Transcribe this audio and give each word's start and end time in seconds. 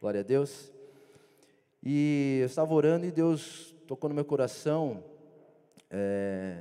Glória 0.00 0.20
a 0.20 0.24
Deus. 0.24 0.72
E 1.82 2.38
eu 2.40 2.46
estava 2.46 2.72
orando 2.72 3.04
e 3.04 3.10
Deus 3.10 3.76
tocou 3.86 4.08
no 4.08 4.14
meu 4.14 4.24
coração 4.24 5.04
é, 5.90 6.56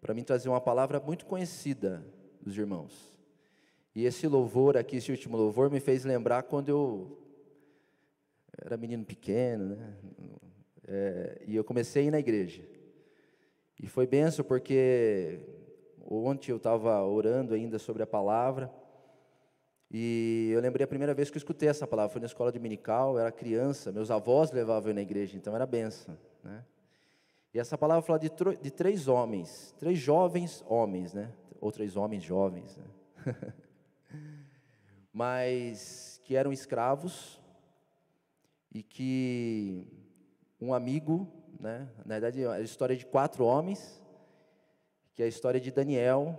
para 0.00 0.14
mim 0.14 0.24
trazer 0.24 0.48
uma 0.48 0.62
palavra 0.62 0.98
muito 0.98 1.26
conhecida 1.26 2.02
dos 2.40 2.56
irmãos. 2.56 3.14
E 3.94 4.06
esse 4.06 4.26
louvor 4.26 4.78
aqui, 4.78 4.96
esse 4.96 5.10
último 5.10 5.36
louvor, 5.36 5.70
me 5.70 5.78
fez 5.78 6.06
lembrar 6.06 6.44
quando 6.44 6.70
eu 6.70 7.18
era 8.56 8.78
menino 8.78 9.04
pequeno, 9.04 9.76
né? 9.76 9.94
É, 10.88 11.42
e 11.46 11.56
eu 11.56 11.62
comecei 11.62 12.04
a 12.04 12.06
ir 12.06 12.10
na 12.10 12.18
igreja. 12.18 12.62
E 13.78 13.88
foi 13.88 14.06
benção 14.06 14.42
porque 14.42 15.38
ontem 16.02 16.50
eu 16.50 16.56
estava 16.56 17.04
orando 17.04 17.52
ainda 17.52 17.78
sobre 17.78 18.02
a 18.02 18.06
palavra. 18.06 18.72
E 19.90 20.50
eu 20.52 20.60
lembrei 20.60 20.84
a 20.84 20.88
primeira 20.88 21.12
vez 21.12 21.30
que 21.30 21.36
eu 21.36 21.40
escutei 21.40 21.68
essa 21.68 21.84
palavra, 21.84 22.12
foi 22.12 22.20
na 22.20 22.26
escola 22.26 22.52
dominical, 22.52 23.14
eu 23.14 23.18
era 23.18 23.32
criança, 23.32 23.90
meus 23.90 24.10
avós 24.10 24.52
levavam 24.52 24.90
eu 24.90 24.94
na 24.94 25.02
igreja, 25.02 25.36
então 25.36 25.54
era 25.54 25.66
benção. 25.66 26.16
Né? 26.44 26.64
E 27.52 27.58
essa 27.58 27.76
palavra 27.76 28.00
fala 28.02 28.18
de, 28.18 28.30
de, 28.62 28.70
três 28.70 29.08
homens, 29.08 29.74
três 29.78 29.98
jovens 29.98 30.64
homens, 30.68 31.12
né? 31.12 31.32
ou 31.60 31.72
três 31.72 31.96
homens 31.96 32.22
jovens, 32.22 32.76
né? 32.76 32.84
mas 35.12 36.20
que 36.24 36.36
eram 36.36 36.52
escravos 36.52 37.42
e 38.72 38.84
que 38.84 39.88
um 40.60 40.72
amigo, 40.72 41.26
né? 41.58 41.88
na 42.06 42.14
verdade 42.14 42.44
é 42.44 42.46
a 42.46 42.60
história 42.60 42.96
de 42.96 43.04
quatro 43.04 43.44
homens, 43.44 44.00
que 45.14 45.22
é 45.22 45.26
a 45.26 45.28
história 45.28 45.60
de 45.60 45.72
Daniel, 45.72 46.38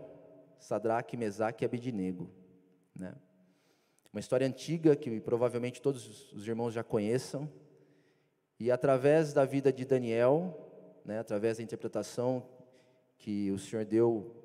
Sadraque, 0.58 1.18
Mesaque 1.18 1.64
e 1.64 1.66
Abednego. 1.66 2.30
Né? 2.96 3.14
Uma 4.14 4.20
história 4.20 4.46
antiga 4.46 4.94
que 4.94 5.22
provavelmente 5.22 5.82
todos 5.82 6.34
os 6.34 6.46
irmãos 6.46 6.74
já 6.74 6.84
conheçam. 6.84 7.50
E 8.60 8.70
através 8.70 9.32
da 9.32 9.46
vida 9.46 9.72
de 9.72 9.86
Daniel, 9.86 11.00
né, 11.06 11.20
através 11.20 11.58
da 11.58 11.64
interpretação 11.64 12.46
que 13.18 13.50
o 13.52 13.58
Senhor 13.58 13.86
deu 13.86 14.36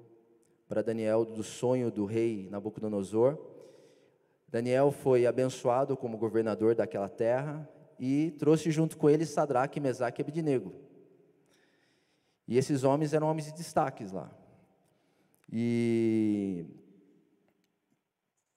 para 0.68 0.82
Daniel 0.82 1.24
do 1.24 1.42
sonho 1.42 1.90
do 1.90 2.04
rei 2.04 2.48
Nabucodonosor, 2.48 3.36
Daniel 4.46 4.92
foi 4.92 5.26
abençoado 5.26 5.96
como 5.96 6.16
governador 6.16 6.76
daquela 6.76 7.08
terra 7.08 7.68
e 7.98 8.30
trouxe 8.38 8.70
junto 8.70 8.96
com 8.96 9.10
ele 9.10 9.26
Sadraque, 9.26 9.80
Mesaque 9.80 10.20
e 10.20 10.22
Abednego. 10.22 10.72
E 12.46 12.56
esses 12.56 12.84
homens 12.84 13.12
eram 13.12 13.26
homens 13.26 13.46
de 13.46 13.54
destaques 13.54 14.12
lá. 14.12 14.30
E 15.52 16.64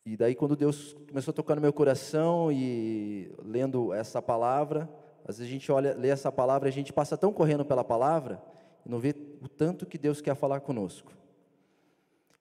e 0.05 0.17
daí, 0.17 0.33
quando 0.33 0.55
Deus 0.55 0.95
começou 1.07 1.31
a 1.31 1.35
tocar 1.35 1.55
no 1.55 1.61
meu 1.61 1.73
coração 1.73 2.51
e 2.51 3.31
lendo 3.43 3.93
essa 3.93 4.21
palavra, 4.21 4.89
às 5.25 5.37
vezes 5.37 5.51
a 5.51 5.53
gente 5.53 5.71
olha, 5.71 5.93
lê 5.93 6.09
essa 6.09 6.31
palavra, 6.31 6.67
a 6.67 6.71
gente 6.71 6.91
passa 6.91 7.17
tão 7.17 7.31
correndo 7.31 7.65
pela 7.65 7.83
palavra 7.83 8.41
e 8.85 8.89
não 8.89 8.99
vê 8.99 9.13
o 9.41 9.47
tanto 9.47 9.85
que 9.85 9.97
Deus 9.97 10.21
quer 10.21 10.35
falar 10.35 10.61
conosco. 10.61 11.11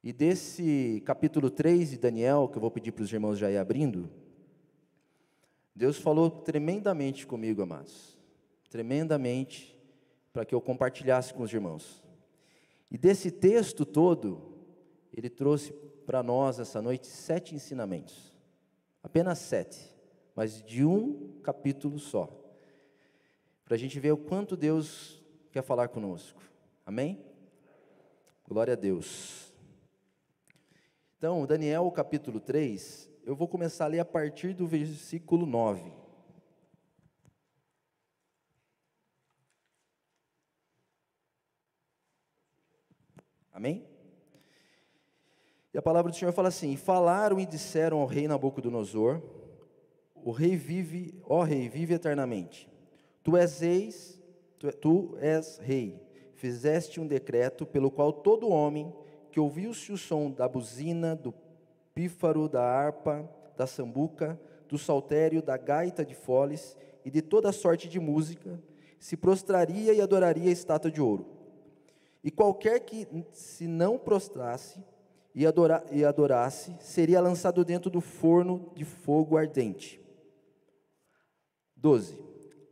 E 0.03 0.13
desse 0.13 1.03
capítulo 1.05 1.51
3 1.51 1.91
de 1.91 1.99
Daniel, 1.99 2.49
que 2.49 2.57
eu 2.57 2.61
vou 2.61 2.71
pedir 2.71 2.93
para 2.93 3.03
os 3.03 3.13
irmãos 3.13 3.37
já 3.37 3.51
ir 3.51 3.59
abrindo, 3.59 4.09
Deus 5.75 5.99
falou 5.99 6.31
tremendamente 6.31 7.27
comigo, 7.27 7.63
amados. 7.63 8.17
Tremendamente, 8.71 9.77
para 10.33 10.45
que 10.45 10.55
eu 10.55 10.61
compartilhasse 10.61 11.35
com 11.35 11.43
os 11.43 11.53
irmãos. 11.53 12.03
E 12.91 12.97
desse 12.97 13.31
texto 13.31 13.85
todo, 13.85 14.55
ele 15.13 15.29
trouxe 15.29 15.73
para 16.09 16.23
nós 16.23 16.59
essa 16.59 16.81
noite 16.81 17.07
sete 17.07 17.55
ensinamentos. 17.55 18.33
Apenas 19.03 19.41
sete, 19.41 19.95
mas 20.35 20.63
de 20.63 20.83
um 20.83 21.39
capítulo 21.43 21.99
só. 21.99 22.31
Para 23.63 23.75
a 23.75 23.79
gente 23.79 24.01
ver 24.01 24.13
o 24.13 24.17
quanto 24.17 24.57
Deus 24.57 25.23
quer 25.53 25.61
falar 25.63 25.89
conosco. 25.89 26.43
Amém? 26.87 27.23
Glória 28.43 28.73
a 28.73 28.77
Deus. 28.77 29.53
Então, 31.19 31.45
Daniel 31.45 31.91
capítulo 31.91 32.41
3, 32.41 33.11
eu 33.23 33.37
vou 33.37 33.47
começar 33.47 33.85
a 33.85 33.89
ler 33.89 34.01
a 34.01 34.05
partir 34.07 34.55
do 34.55 34.67
versículo 34.67 35.45
9. 35.45 35.93
Amém? 43.53 43.98
A 45.79 45.83
palavra 45.83 46.11
do 46.11 46.17
Senhor 46.17 46.33
fala 46.33 46.49
assim: 46.49 46.77
Falaram 46.77 47.39
e 47.39 47.47
disseram 47.47 48.01
ao 48.01 48.07
rei 48.07 48.27
Nabucodonosor: 48.27 49.23
O 50.25 50.33
rei 50.33 50.57
vive, 50.57 51.15
ó 51.23 51.45
rei, 51.45 51.69
vive 51.69 51.95
eternamente. 51.95 52.69
Tu 53.23 53.37
és 53.37 53.63
eis, 53.63 54.21
tu, 54.59 54.73
tu 54.73 55.17
és 55.21 55.57
rei. 55.59 56.03
Fizeste 56.35 56.99
um 56.99 57.07
decreto 57.07 57.65
pelo 57.65 57.93
qual 57.93 58.13
todo 58.13 58.49
homem 58.49 58.93
que 59.31 59.39
ouviu-se 59.39 59.93
o 59.93 59.97
som 59.97 60.33
da 60.33 60.49
buzina, 60.49 61.15
do 61.15 61.33
pífaro, 61.95 62.49
da 62.49 62.61
harpa, 62.61 63.31
da 63.57 63.65
sambuca, 63.65 64.37
do 64.69 64.77
saltério, 64.77 65.41
da 65.41 65.57
gaita 65.57 66.05
de 66.05 66.17
foles 66.17 66.77
e 67.05 67.11
de 67.11 67.23
toda 67.23 67.53
sorte 67.53 67.89
de 67.89 68.01
música, 68.01 68.61
se 68.99 69.17
prostraria 69.17 69.95
e 69.95 70.01
adoraria 70.01 70.49
a 70.49 70.53
estátua 70.53 70.91
de 70.91 71.01
ouro. 71.01 71.25
E 72.25 72.33
qualquer 72.33 72.81
que 72.81 73.07
se 73.31 73.69
não 73.69 73.97
prostrasse, 73.97 74.83
e, 75.39 75.47
adora, 75.47 75.85
e 75.93 76.05
adorasse, 76.05 76.77
seria 76.81 77.21
lançado 77.21 77.65
dentro 77.65 77.89
do 77.89 78.01
forno 78.01 78.73
de 78.75 78.85
fogo 78.85 79.37
ardente. 79.37 80.01
12. 81.77 82.19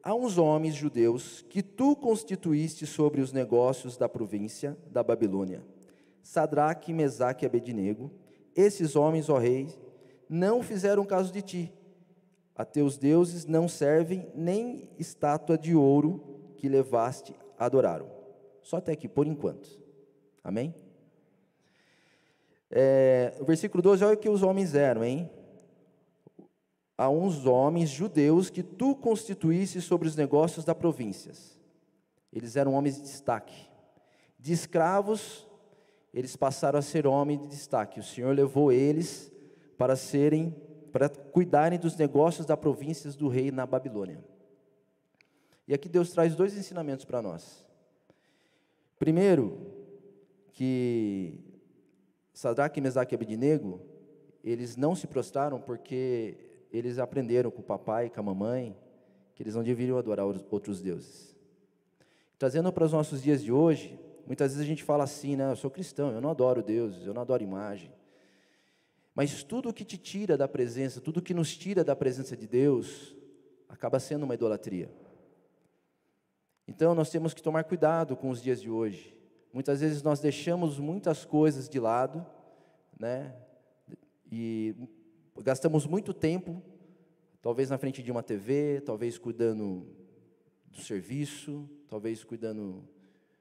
Há 0.02 0.12
uns 0.12 0.36
homens 0.36 0.74
judeus 0.74 1.42
que 1.48 1.62
tu 1.62 1.94
constituíste 1.94 2.84
sobre 2.84 3.20
os 3.20 3.32
negócios 3.32 3.96
da 3.96 4.08
província 4.08 4.76
da 4.90 5.00
Babilônia, 5.00 5.64
Sadraque, 6.20 6.92
Mesaque 6.92 7.44
e 7.44 7.46
Abednego. 7.46 8.10
Esses 8.52 8.96
homens, 8.96 9.28
ó 9.28 9.38
rei, 9.38 9.68
não 10.28 10.60
fizeram 10.60 11.04
caso 11.04 11.32
de 11.32 11.42
ti. 11.42 11.72
A 12.52 12.64
teus 12.64 12.98
deuses 12.98 13.46
não 13.46 13.68
servem 13.68 14.28
nem 14.34 14.90
estátua 14.98 15.56
de 15.56 15.76
ouro 15.76 16.52
que 16.56 16.68
levaste 16.68 17.32
adoraram. 17.56 18.10
Só 18.60 18.78
até 18.78 18.90
aqui, 18.90 19.06
por 19.06 19.24
enquanto. 19.24 19.80
Amém? 20.42 20.74
É, 22.70 23.34
o 23.40 23.44
versículo 23.44 23.82
12, 23.82 24.04
olha 24.04 24.14
o 24.14 24.18
que 24.18 24.28
os 24.28 24.42
homens 24.42 24.74
eram, 24.74 25.04
hein? 25.04 25.30
Há 26.98 27.08
uns 27.10 27.44
homens 27.44 27.90
judeus 27.90 28.48
que 28.48 28.62
tu 28.62 28.94
constituísse 28.94 29.82
sobre 29.82 30.08
os 30.08 30.16
negócios 30.16 30.64
da 30.64 30.74
províncias. 30.74 31.58
Eles 32.32 32.56
eram 32.56 32.74
homens 32.74 32.96
de 32.96 33.02
destaque. 33.02 33.68
De 34.38 34.52
escravos, 34.52 35.46
eles 36.12 36.36
passaram 36.36 36.78
a 36.78 36.82
ser 36.82 37.06
homens 37.06 37.42
de 37.42 37.48
destaque. 37.48 38.00
O 38.00 38.02
Senhor 38.02 38.34
levou 38.34 38.72
eles 38.72 39.30
para 39.76 39.94
serem, 39.94 40.54
para 40.90 41.08
cuidarem 41.08 41.78
dos 41.78 41.96
negócios 41.96 42.46
da 42.46 42.56
províncias 42.56 43.14
do 43.14 43.28
rei 43.28 43.50
na 43.50 43.66
Babilônia. 43.66 44.24
E 45.68 45.74
aqui 45.74 45.88
Deus 45.88 46.10
traz 46.10 46.34
dois 46.34 46.56
ensinamentos 46.56 47.04
para 47.04 47.20
nós. 47.20 47.64
Primeiro, 48.98 49.58
que 50.52 51.45
Sadraque, 52.36 52.82
Mesaque 52.82 53.14
e 53.14 53.16
Abednego, 53.16 53.80
eles 54.44 54.76
não 54.76 54.94
se 54.94 55.06
prostraram 55.06 55.58
porque 55.58 56.36
eles 56.70 56.98
aprenderam 56.98 57.50
com 57.50 57.62
o 57.62 57.64
papai 57.64 58.06
e 58.06 58.10
com 58.10 58.20
a 58.20 58.22
mamãe 58.22 58.76
que 59.34 59.42
eles 59.42 59.54
não 59.54 59.62
deveriam 59.62 59.96
adorar 59.96 60.26
outros 60.26 60.82
deuses. 60.82 61.34
Trazendo 62.38 62.70
para 62.70 62.84
os 62.84 62.92
nossos 62.92 63.22
dias 63.22 63.42
de 63.42 63.50
hoje, 63.50 63.98
muitas 64.26 64.52
vezes 64.52 64.62
a 64.62 64.68
gente 64.68 64.84
fala 64.84 65.04
assim, 65.04 65.34
né, 65.34 65.50
eu 65.50 65.56
sou 65.56 65.70
cristão, 65.70 66.12
eu 66.12 66.20
não 66.20 66.28
adoro 66.28 66.62
deuses, 66.62 67.06
eu 67.06 67.14
não 67.14 67.22
adoro 67.22 67.42
imagem. 67.42 67.90
Mas 69.14 69.42
tudo 69.42 69.72
que 69.72 69.82
te 69.82 69.96
tira 69.96 70.36
da 70.36 70.46
presença, 70.46 71.00
tudo 71.00 71.22
que 71.22 71.32
nos 71.32 71.56
tira 71.56 71.82
da 71.82 71.96
presença 71.96 72.36
de 72.36 72.46
Deus, 72.46 73.16
acaba 73.66 73.98
sendo 73.98 74.24
uma 74.24 74.34
idolatria. 74.34 74.90
Então 76.68 76.94
nós 76.94 77.08
temos 77.08 77.32
que 77.32 77.42
tomar 77.42 77.64
cuidado 77.64 78.14
com 78.14 78.28
os 78.28 78.42
dias 78.42 78.60
de 78.60 78.70
hoje. 78.70 79.16
Muitas 79.56 79.80
vezes 79.80 80.02
nós 80.02 80.20
deixamos 80.20 80.78
muitas 80.78 81.24
coisas 81.24 81.66
de 81.66 81.80
lado, 81.80 82.26
né? 82.98 83.34
E 84.30 84.74
gastamos 85.42 85.86
muito 85.86 86.12
tempo, 86.14 86.62
talvez 87.42 87.70
na 87.70 87.78
frente 87.78 88.02
de 88.02 88.10
uma 88.10 88.22
TV, 88.22 88.80
talvez 88.80 89.18
cuidando 89.18 89.86
do 90.66 90.80
serviço, 90.80 91.68
talvez 91.88 92.24
cuidando 92.24 92.88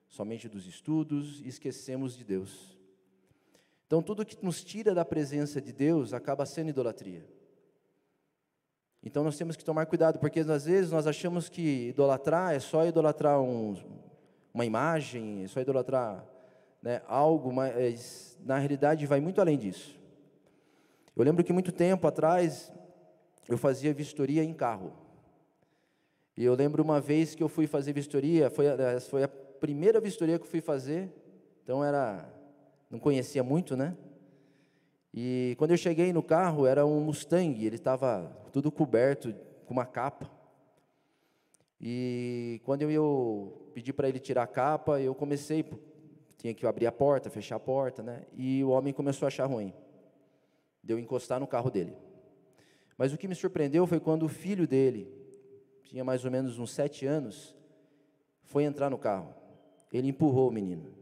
somente 0.07 0.47
dos 0.47 0.67
estudos 0.67 1.41
e 1.41 1.47
esquecemos 1.47 2.15
de 2.15 2.23
Deus. 2.23 2.77
Então, 3.87 4.01
tudo 4.01 4.25
que 4.25 4.43
nos 4.43 4.63
tira 4.63 4.93
da 4.93 5.05
presença 5.05 5.61
de 5.61 5.71
Deus 5.71 6.13
acaba 6.13 6.45
sendo 6.45 6.69
idolatria. 6.69 7.27
Então, 9.03 9.23
nós 9.23 9.37
temos 9.37 9.55
que 9.55 9.63
tomar 9.63 9.85
cuidado, 9.85 10.17
porque 10.17 10.39
às 10.39 10.65
vezes 10.65 10.91
nós 10.91 11.05
achamos 11.05 11.47
que 11.47 11.89
idolatrar 11.89 12.55
é 12.55 12.59
só 12.59 12.85
idolatrar 12.87 13.39
um, 13.39 13.75
uma 14.53 14.65
imagem, 14.65 15.43
é 15.43 15.47
só 15.47 15.61
idolatrar 15.61 16.25
né, 16.85 17.01
algo, 17.07 17.51
mas 17.51 18.37
na 18.45 18.59
realidade 18.59 19.07
vai 19.07 19.19
muito 19.19 19.41
além 19.41 19.57
disso. 19.57 19.99
Eu 21.15 21.25
lembro 21.25 21.43
que 21.43 21.51
muito 21.51 21.71
tempo 21.71 22.05
atrás 22.05 22.71
eu 23.49 23.57
fazia 23.57 23.91
vistoria 23.91 24.43
em 24.43 24.53
carro. 24.53 24.93
E 26.37 26.45
eu 26.45 26.53
lembro 26.53 26.83
uma 26.83 27.01
vez 27.01 27.33
que 27.33 27.41
eu 27.41 27.49
fui 27.49 27.65
fazer 27.65 27.91
vistoria, 27.91 28.51
foi, 28.51 28.65
foi 29.09 29.23
a 29.23 29.27
primeira 29.27 29.99
vistoria 29.99 30.37
que 30.37 30.45
eu 30.45 30.49
fui 30.49 30.61
fazer, 30.61 31.09
então 31.63 31.83
era, 31.83 32.31
não 32.87 32.99
conhecia 32.99 33.43
muito, 33.43 33.75
né? 33.75 33.97
E 35.11 35.55
quando 35.57 35.71
eu 35.71 35.77
cheguei 35.77 36.13
no 36.13 36.21
carro, 36.21 36.67
era 36.67 36.85
um 36.85 36.99
Mustang, 36.99 37.65
ele 37.65 37.77
estava 37.77 38.31
tudo 38.51 38.71
coberto 38.71 39.33
com 39.65 39.73
uma 39.73 39.85
capa. 39.85 40.29
E 41.81 42.61
quando 42.63 42.83
eu, 42.83 43.71
pedi 43.73 43.91
para 43.91 44.07
ele 44.07 44.19
tirar 44.19 44.43
a 44.43 44.47
capa, 44.47 44.99
eu 45.01 45.15
comecei, 45.15 45.65
tinha 46.45 46.53
que 46.53 46.67
abrir 46.67 46.85
a 46.85 46.91
porta, 46.91 47.27
fechar 47.27 47.55
a 47.55 47.59
porta, 47.59 48.03
né? 48.03 48.23
E 48.31 48.63
o 48.63 48.69
homem 48.69 48.93
começou 48.93 49.25
a 49.25 49.29
achar 49.29 49.47
ruim. 49.47 49.73
Deu 50.83 50.99
encostar 50.99 51.39
no 51.39 51.47
carro 51.47 51.71
dele. 51.71 51.97
Mas 52.95 53.11
o 53.11 53.17
que 53.17 53.27
me 53.27 53.33
surpreendeu 53.33 53.87
foi 53.87 53.99
quando 53.99 54.23
o 54.23 54.29
filho 54.29 54.67
dele, 54.67 55.11
tinha 55.85 56.03
mais 56.03 56.23
ou 56.23 56.29
menos 56.29 56.59
uns 56.59 56.71
sete 56.71 57.03
anos, 57.07 57.55
foi 58.43 58.63
entrar 58.63 58.91
no 58.91 58.97
carro. 58.97 59.33
Ele 59.91 60.09
empurrou 60.09 60.49
o 60.49 60.51
menino. 60.51 60.93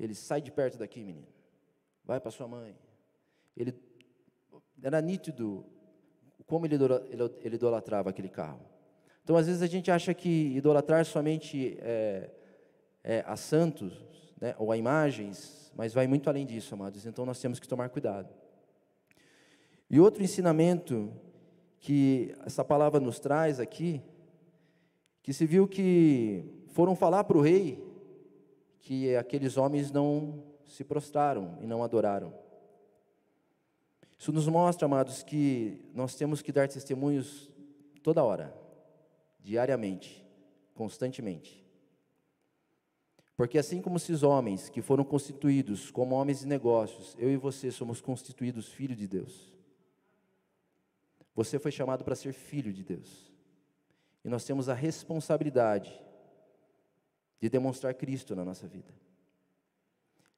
Ele 0.00 0.14
sai 0.14 0.40
de 0.40 0.50
perto 0.50 0.78
daqui, 0.78 1.04
menino. 1.04 1.28
Vai 2.02 2.18
para 2.18 2.30
sua 2.30 2.48
mãe. 2.48 2.74
Ele 3.54 3.74
era 4.82 5.02
nítido 5.02 5.66
como 6.46 6.64
ele 6.64 6.76
idolatrava 7.54 8.08
aquele 8.08 8.30
carro. 8.30 8.64
Então, 9.22 9.36
às 9.36 9.46
vezes 9.46 9.60
a 9.60 9.66
gente 9.66 9.90
acha 9.90 10.14
que 10.14 10.56
idolatrar 10.56 11.04
somente 11.04 11.76
é, 11.80 12.30
é, 13.04 13.24
a 13.26 13.36
santos, 13.36 13.92
né, 14.40 14.54
ou 14.58 14.72
a 14.72 14.76
imagens, 14.76 15.72
mas 15.74 15.92
vai 15.92 16.06
muito 16.06 16.28
além 16.28 16.46
disso, 16.46 16.74
amados. 16.74 17.06
Então, 17.06 17.24
nós 17.24 17.40
temos 17.40 17.58
que 17.58 17.68
tomar 17.68 17.88
cuidado. 17.88 18.28
E 19.90 20.00
outro 20.00 20.22
ensinamento 20.22 21.12
que 21.78 22.34
essa 22.46 22.64
palavra 22.64 23.00
nos 23.00 23.18
traz 23.18 23.58
aqui, 23.60 24.00
que 25.22 25.32
se 25.32 25.46
viu 25.46 25.68
que 25.68 26.44
foram 26.68 26.96
falar 26.96 27.24
para 27.24 27.36
o 27.36 27.40
rei 27.40 27.82
que 28.80 29.14
aqueles 29.16 29.56
homens 29.56 29.90
não 29.90 30.42
se 30.64 30.82
prostraram 30.82 31.58
e 31.60 31.66
não 31.66 31.82
adoraram. 31.82 32.34
Isso 34.18 34.32
nos 34.32 34.46
mostra, 34.46 34.86
amados, 34.86 35.22
que 35.22 35.80
nós 35.94 36.14
temos 36.14 36.42
que 36.42 36.52
dar 36.52 36.68
testemunhos 36.68 37.50
toda 38.02 38.24
hora, 38.24 38.54
diariamente, 39.40 40.24
constantemente. 40.74 41.61
Porque 43.36 43.58
assim 43.58 43.80
como 43.80 43.96
esses 43.96 44.22
homens 44.22 44.68
que 44.68 44.82
foram 44.82 45.04
constituídos 45.04 45.90
como 45.90 46.14
homens 46.14 46.40
de 46.40 46.46
negócios, 46.46 47.16
eu 47.18 47.30
e 47.30 47.36
você 47.36 47.70
somos 47.70 48.00
constituídos 48.00 48.68
filhos 48.68 48.98
de 48.98 49.08
Deus. 49.08 49.52
Você 51.34 51.58
foi 51.58 51.70
chamado 51.70 52.04
para 52.04 52.14
ser 52.14 52.32
filho 52.32 52.72
de 52.72 52.84
Deus. 52.84 53.32
E 54.24 54.28
nós 54.28 54.44
temos 54.44 54.68
a 54.68 54.74
responsabilidade 54.74 56.00
de 57.40 57.48
demonstrar 57.48 57.94
Cristo 57.94 58.36
na 58.36 58.44
nossa 58.44 58.68
vida. 58.68 58.92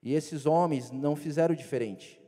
E 0.02 0.14
esses 0.14 0.46
homens 0.46 0.90
não 0.90 1.16
fizeram 1.16 1.54
diferente. 1.54 2.20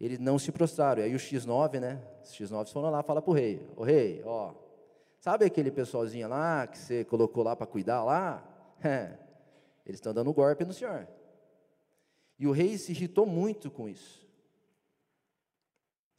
Eles 0.00 0.18
não 0.18 0.38
se 0.38 0.52
prostraram. 0.52 1.02
E 1.02 1.06
aí 1.06 1.14
o 1.14 1.18
X9, 1.18 1.80
né? 1.80 2.02
Os 2.22 2.30
X9 2.30 2.70
foram 2.72 2.90
lá 2.90 3.02
falar 3.02 3.22
para 3.22 3.30
o 3.30 3.34
rei: 3.34 3.66
Ô 3.76 3.82
rei, 3.82 4.22
ó, 4.24 4.54
sabe 5.18 5.46
aquele 5.46 5.70
pessoalzinho 5.70 6.28
lá 6.28 6.66
que 6.66 6.78
você 6.78 7.04
colocou 7.04 7.42
lá 7.42 7.56
para 7.56 7.66
cuidar 7.66 8.04
lá? 8.04 8.52
É, 8.84 9.16
eles 9.86 9.98
estão 9.98 10.12
dando 10.12 10.32
golpe 10.32 10.64
no 10.64 10.72
senhor. 10.72 11.08
E 12.38 12.46
o 12.46 12.52
rei 12.52 12.76
se 12.76 12.90
irritou 12.92 13.24
muito 13.24 13.70
com 13.70 13.88
isso. 13.88 14.26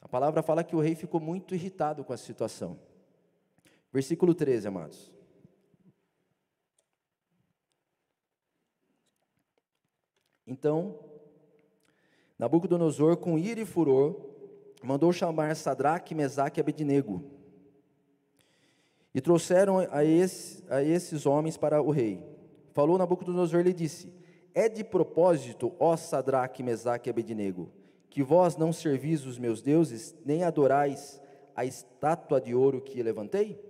A 0.00 0.08
palavra 0.08 0.42
fala 0.42 0.64
que 0.64 0.74
o 0.74 0.80
rei 0.80 0.94
ficou 0.94 1.20
muito 1.20 1.54
irritado 1.54 2.02
com 2.02 2.12
a 2.12 2.16
situação. 2.16 2.78
Versículo 3.92 4.34
13, 4.34 4.68
amados. 4.68 5.12
Então, 10.46 10.98
Nabucodonosor, 12.38 13.18
com 13.18 13.38
ira 13.38 13.60
e 13.60 13.66
furor, 13.66 14.18
mandou 14.82 15.12
chamar 15.12 15.54
Sadraque, 15.56 16.14
Mesaque 16.14 16.58
e 16.58 16.62
Abednego. 16.62 17.22
E 19.14 19.20
trouxeram 19.20 19.78
a, 19.90 20.04
esse, 20.04 20.64
a 20.70 20.82
esses 20.82 21.26
homens 21.26 21.56
para 21.56 21.82
o 21.82 21.90
rei. 21.90 22.37
Falou 22.78 22.96
Nabucodonosor 22.96 23.58
e 23.58 23.64
lhe 23.64 23.72
disse: 23.72 24.08
É 24.54 24.68
de 24.68 24.84
propósito, 24.84 25.74
ó 25.80 25.96
Sadraque, 25.96 26.62
Mesaque 26.62 27.08
e 27.08 27.10
Abednego, 27.10 27.72
que 28.08 28.22
vós 28.22 28.56
não 28.56 28.72
servis 28.72 29.26
os 29.26 29.36
meus 29.36 29.60
deuses, 29.60 30.14
nem 30.24 30.44
adorais 30.44 31.20
a 31.56 31.64
estátua 31.64 32.40
de 32.40 32.54
ouro 32.54 32.80
que 32.80 33.02
levantei? 33.02 33.60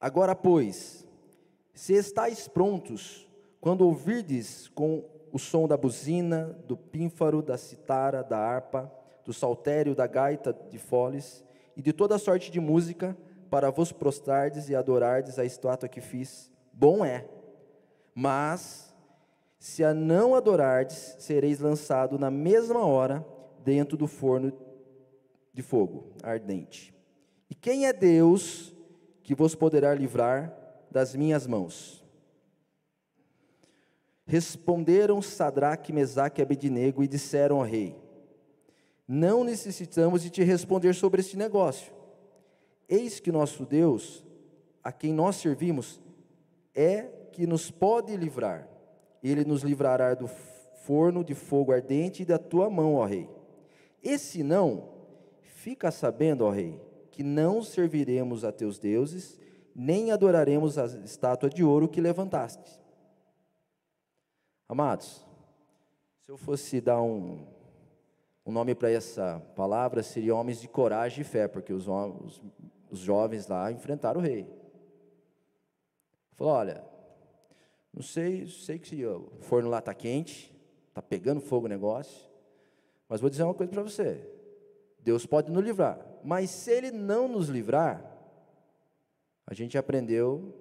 Agora, 0.00 0.34
pois, 0.34 1.06
se 1.74 1.92
estáis 1.92 2.48
prontos, 2.48 3.28
quando 3.60 3.82
ouvirdes 3.82 4.68
com 4.68 5.04
o 5.30 5.38
som 5.38 5.68
da 5.68 5.76
buzina, 5.76 6.58
do 6.66 6.78
pífaro, 6.78 7.42
da 7.42 7.58
citara, 7.58 8.24
da 8.24 8.38
harpa, 8.38 8.90
do 9.22 9.34
saltério, 9.34 9.94
da 9.94 10.06
gaita 10.06 10.50
de 10.70 10.78
foles 10.78 11.44
e 11.76 11.82
de 11.82 11.92
toda 11.92 12.16
sorte 12.16 12.50
de 12.50 12.58
música, 12.58 13.14
para 13.52 13.68
vos 13.68 13.92
prostrardes 13.92 14.70
e 14.70 14.74
adorardes 14.74 15.38
a 15.38 15.44
estátua 15.44 15.86
que 15.86 16.00
fiz, 16.00 16.50
bom 16.72 17.04
é. 17.04 17.28
Mas 18.14 18.94
se 19.58 19.84
a 19.84 19.92
não 19.92 20.34
adorardes, 20.34 21.16
sereis 21.18 21.60
lançado 21.60 22.18
na 22.18 22.30
mesma 22.30 22.86
hora 22.86 23.22
dentro 23.62 23.94
do 23.94 24.06
forno 24.06 24.54
de 25.52 25.60
fogo 25.60 26.14
ardente. 26.22 26.94
E 27.50 27.54
quem 27.54 27.84
é 27.84 27.92
Deus 27.92 28.74
que 29.22 29.34
vos 29.34 29.54
poderá 29.54 29.94
livrar 29.94 30.56
das 30.90 31.14
minhas 31.14 31.46
mãos? 31.46 32.02
Responderam 34.24 35.20
Sadraque, 35.20 35.92
Mesaque 35.92 36.40
e 36.40 36.42
Abednego 36.42 37.04
e 37.04 37.06
disseram 37.06 37.56
ao 37.56 37.66
rei: 37.66 38.00
Não 39.06 39.44
necessitamos 39.44 40.22
de 40.22 40.30
te 40.30 40.42
responder 40.42 40.94
sobre 40.94 41.20
este 41.20 41.36
negócio. 41.36 42.00
Eis 42.94 43.20
que 43.20 43.32
nosso 43.32 43.64
Deus, 43.64 44.24
a 44.82 44.92
quem 44.92 45.14
nós 45.14 45.36
servimos, 45.36 46.00
é 46.74 47.02
que 47.32 47.46
nos 47.46 47.70
pode 47.70 48.16
livrar 48.16 48.68
ele 49.22 49.44
nos 49.44 49.62
livrará 49.62 50.14
do 50.14 50.26
forno 50.84 51.22
de 51.22 51.34
fogo 51.34 51.72
ardente 51.72 52.22
e 52.22 52.26
da 52.26 52.38
tua 52.38 52.68
mão, 52.68 52.96
ó 52.96 53.04
rei. 53.04 53.28
E 54.02 54.18
se 54.18 54.42
não, 54.42 54.90
fica 55.42 55.90
sabendo, 55.92 56.44
ó 56.44 56.50
rei, 56.50 56.80
que 57.12 57.22
não 57.22 57.62
serviremos 57.62 58.44
a 58.44 58.50
teus 58.50 58.78
deuses, 58.78 59.38
nem 59.74 60.10
adoraremos 60.10 60.76
a 60.76 60.86
estátua 61.04 61.48
de 61.48 61.62
ouro 61.62 61.88
que 61.88 62.00
levantaste. 62.00 62.80
Amados, 64.68 65.24
se 66.24 66.32
eu 66.32 66.36
fosse 66.36 66.80
dar 66.80 67.00
um, 67.00 67.46
um 68.44 68.50
nome 68.50 68.74
para 68.74 68.90
essa 68.90 69.40
palavra, 69.54 70.02
seria 70.02 70.34
homens 70.34 70.60
de 70.60 70.66
coragem 70.66 71.20
e 71.20 71.24
fé, 71.24 71.46
porque 71.46 71.72
os, 71.72 71.86
os, 71.86 72.42
os 72.92 72.98
jovens 72.98 73.48
lá 73.48 73.72
enfrentaram 73.72 74.20
o 74.20 74.22
rei. 74.22 74.46
Falou: 76.36 76.52
olha, 76.52 76.84
não 77.92 78.02
sei, 78.02 78.46
sei 78.46 78.78
que 78.78 79.04
o 79.06 79.32
forno 79.40 79.70
lá 79.70 79.78
está 79.78 79.94
quente, 79.94 80.54
está 80.88 81.00
pegando 81.00 81.40
fogo 81.40 81.64
o 81.64 81.70
negócio, 81.70 82.30
mas 83.08 83.20
vou 83.20 83.30
dizer 83.30 83.44
uma 83.44 83.54
coisa 83.54 83.72
para 83.72 83.82
você: 83.82 84.28
Deus 85.00 85.24
pode 85.24 85.50
nos 85.50 85.64
livrar, 85.64 85.98
mas 86.22 86.50
se 86.50 86.70
Ele 86.70 86.90
não 86.90 87.26
nos 87.26 87.48
livrar, 87.48 88.04
a 89.46 89.54
gente 89.54 89.78
aprendeu 89.78 90.54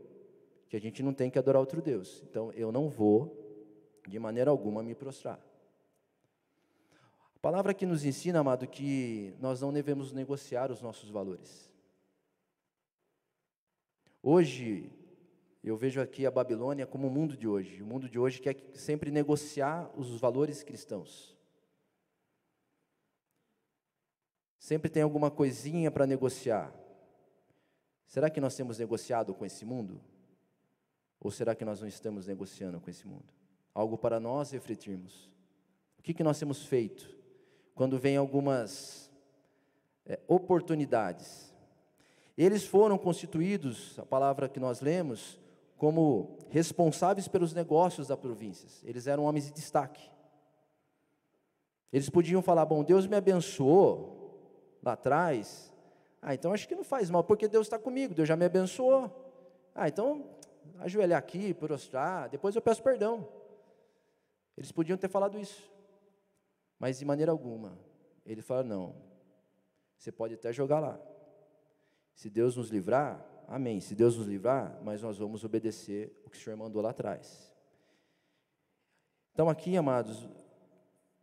que 0.70 0.78
a 0.78 0.80
gente 0.80 1.04
não 1.04 1.14
tem 1.14 1.30
que 1.30 1.38
adorar 1.38 1.60
outro 1.60 1.82
Deus. 1.82 2.24
Então 2.30 2.50
eu 2.54 2.72
não 2.72 2.90
vou, 2.90 4.02
de 4.08 4.18
maneira 4.18 4.50
alguma, 4.50 4.82
me 4.82 4.96
prostrar. 4.96 5.40
A 7.36 7.40
palavra 7.42 7.74
que 7.74 7.86
nos 7.86 8.06
ensina, 8.06 8.40
amado, 8.40 8.66
que 8.68 9.34
nós 9.42 9.60
não 9.60 9.74
devemos 9.74 10.14
negociar 10.14 10.72
os 10.72 10.82
nossos 10.82 11.10
valores. 11.10 11.72
Hoje, 14.24 14.92
eu 15.64 15.76
vejo 15.76 16.00
aqui 16.00 16.26
a 16.26 16.32
Babilônia 16.32 16.86
como 16.86 17.08
o 17.08 17.12
mundo 17.12 17.36
de 17.36 17.48
hoje. 17.48 17.82
O 17.82 17.86
mundo 17.86 18.08
de 18.08 18.20
hoje 18.20 18.40
quer 18.40 18.56
sempre 18.76 19.10
negociar 19.10 19.90
os 19.98 20.20
valores 20.20 20.62
cristãos. 20.62 21.36
Sempre 24.60 24.92
tem 24.92 25.02
alguma 25.02 25.32
coisinha 25.32 25.90
para 25.90 26.06
negociar. 26.06 26.72
Será 28.06 28.30
que 28.30 28.40
nós 28.40 28.56
temos 28.56 28.78
negociado 28.78 29.34
com 29.34 29.44
esse 29.44 29.66
mundo? 29.66 30.00
Ou 31.20 31.32
será 31.32 31.56
que 31.56 31.66
nós 31.66 31.82
não 31.82 31.88
estamos 31.88 32.28
negociando 32.28 32.80
com 32.80 32.90
esse 32.90 33.08
mundo? 33.08 33.34
Algo 33.74 33.98
para 33.98 34.20
nós 34.20 34.52
refletirmos. 34.52 35.32
O 35.98 36.04
que, 36.04 36.14
que 36.14 36.24
nós 36.24 36.38
temos 36.38 36.64
feito 36.66 37.10
quando 37.74 37.98
vem 37.98 38.18
algumas 38.18 39.10
é, 40.06 40.20
oportunidades? 40.28 41.51
Eles 42.44 42.66
foram 42.66 42.98
constituídos, 42.98 44.00
a 44.00 44.04
palavra 44.04 44.50
que 44.50 44.60
nós 44.60 44.82
lemos, 44.82 45.40
como 45.78 46.40
responsáveis 46.50 47.28
pelos 47.28 47.54
negócios 47.54 48.08
da 48.08 48.18
província. 48.18 48.68
Eles 48.84 49.06
eram 49.06 49.26
homens 49.26 49.46
de 49.46 49.52
destaque. 49.52 50.10
Eles 51.94 52.10
podiam 52.10 52.42
falar: 52.42 52.66
Bom, 52.66 52.84
Deus 52.84 53.06
me 53.06 53.16
abençoou, 53.16 54.80
lá 54.82 54.94
atrás, 54.94 55.72
ah, 56.20 56.34
então 56.34 56.52
acho 56.52 56.68
que 56.68 56.74
não 56.74 56.84
faz 56.84 57.12
mal, 57.12 57.24
porque 57.24 57.48
Deus 57.48 57.68
está 57.68 57.78
comigo, 57.78 58.16
Deus 58.16 58.28
já 58.28 58.36
me 58.36 58.46
abençoou. 58.46 59.12
Ah, 59.76 59.88
então 59.88 60.26
ajoelhar 60.80 61.20
aqui, 61.20 61.54
prostrar, 61.54 62.28
depois 62.28 62.56
eu 62.56 62.62
peço 62.64 62.82
perdão. 62.82 63.28
Eles 64.58 64.72
podiam 64.72 64.98
ter 64.98 65.10
falado 65.10 65.38
isso, 65.38 65.72
mas 66.80 66.98
de 66.98 67.06
maneira 67.06 67.32
alguma. 67.32 67.78
Ele 68.26 68.42
fala: 68.42 68.64
não, 68.64 68.96
você 69.96 70.12
pode 70.12 70.34
até 70.34 70.52
jogar 70.52 70.80
lá. 70.80 71.11
Se 72.14 72.30
Deus 72.30 72.56
nos 72.56 72.70
livrar, 72.70 73.26
amém. 73.48 73.80
Se 73.80 73.96
Deus 73.96 74.18
nos 74.18 74.28
livrar, 74.28 74.80
mas 74.84 75.02
nós 75.02 75.18
vamos 75.18 75.44
obedecer 75.44 76.22
o 76.26 76.30
que 76.30 76.38
o 76.38 76.40
Senhor 76.42 76.56
mandou 76.56 76.82
lá 76.82 76.92
atrás. 76.92 77.52
Então, 79.34 79.50
aqui, 79.50 79.78
amados, 79.78 80.28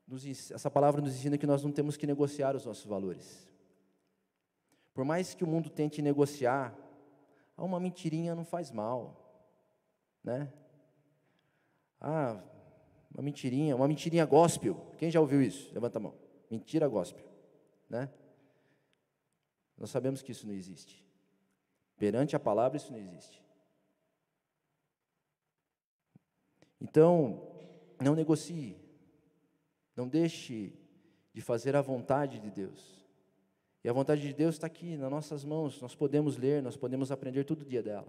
nos, 0.06 0.50
essa 0.50 0.70
palavra 0.70 1.00
nos 1.00 1.14
ensina 1.14 1.36
que 1.36 1.46
nós 1.46 1.62
não 1.62 1.70
temos 1.70 1.96
que 1.96 2.06
negociar 2.06 2.56
os 2.56 2.64
nossos 2.64 2.86
valores. 2.86 3.46
Por 4.94 5.04
mais 5.04 5.34
que 5.34 5.44
o 5.44 5.46
mundo 5.46 5.70
tente 5.70 6.02
negociar, 6.02 6.76
uma 7.56 7.78
mentirinha 7.78 8.34
não 8.34 8.44
faz 8.44 8.70
mal, 8.70 9.44
né? 10.24 10.52
Ah, 12.00 12.40
uma 13.12 13.22
mentirinha, 13.22 13.76
uma 13.76 13.88
mentirinha 13.88 14.24
gospel. 14.24 14.74
Quem 14.98 15.10
já 15.10 15.20
ouviu 15.20 15.42
isso? 15.42 15.72
Levanta 15.74 15.98
a 15.98 16.00
mão. 16.00 16.14
Mentira 16.50 16.88
gospel, 16.88 17.24
né? 17.88 18.08
Nós 19.78 19.90
sabemos 19.90 20.22
que 20.22 20.32
isso 20.32 20.46
não 20.46 20.54
existe. 20.54 21.04
Perante 21.96 22.34
a 22.34 22.40
palavra 22.40 22.76
isso 22.76 22.92
não 22.92 22.98
existe. 22.98 23.42
Então, 26.80 27.48
não 28.00 28.14
negocie. 28.14 28.76
Não 29.96 30.08
deixe 30.08 30.72
de 31.32 31.40
fazer 31.40 31.76
a 31.76 31.82
vontade 31.82 32.38
de 32.38 32.50
Deus. 32.50 32.98
E 33.82 33.88
a 33.88 33.92
vontade 33.92 34.22
de 34.22 34.32
Deus 34.32 34.56
está 34.56 34.66
aqui 34.66 34.96
nas 34.96 35.10
nossas 35.10 35.44
mãos. 35.44 35.80
Nós 35.80 35.94
podemos 35.94 36.36
ler, 36.36 36.62
nós 36.62 36.76
podemos 36.76 37.10
aprender 37.10 37.44
todo 37.44 37.64
dia 37.64 37.82
dela. 37.82 38.08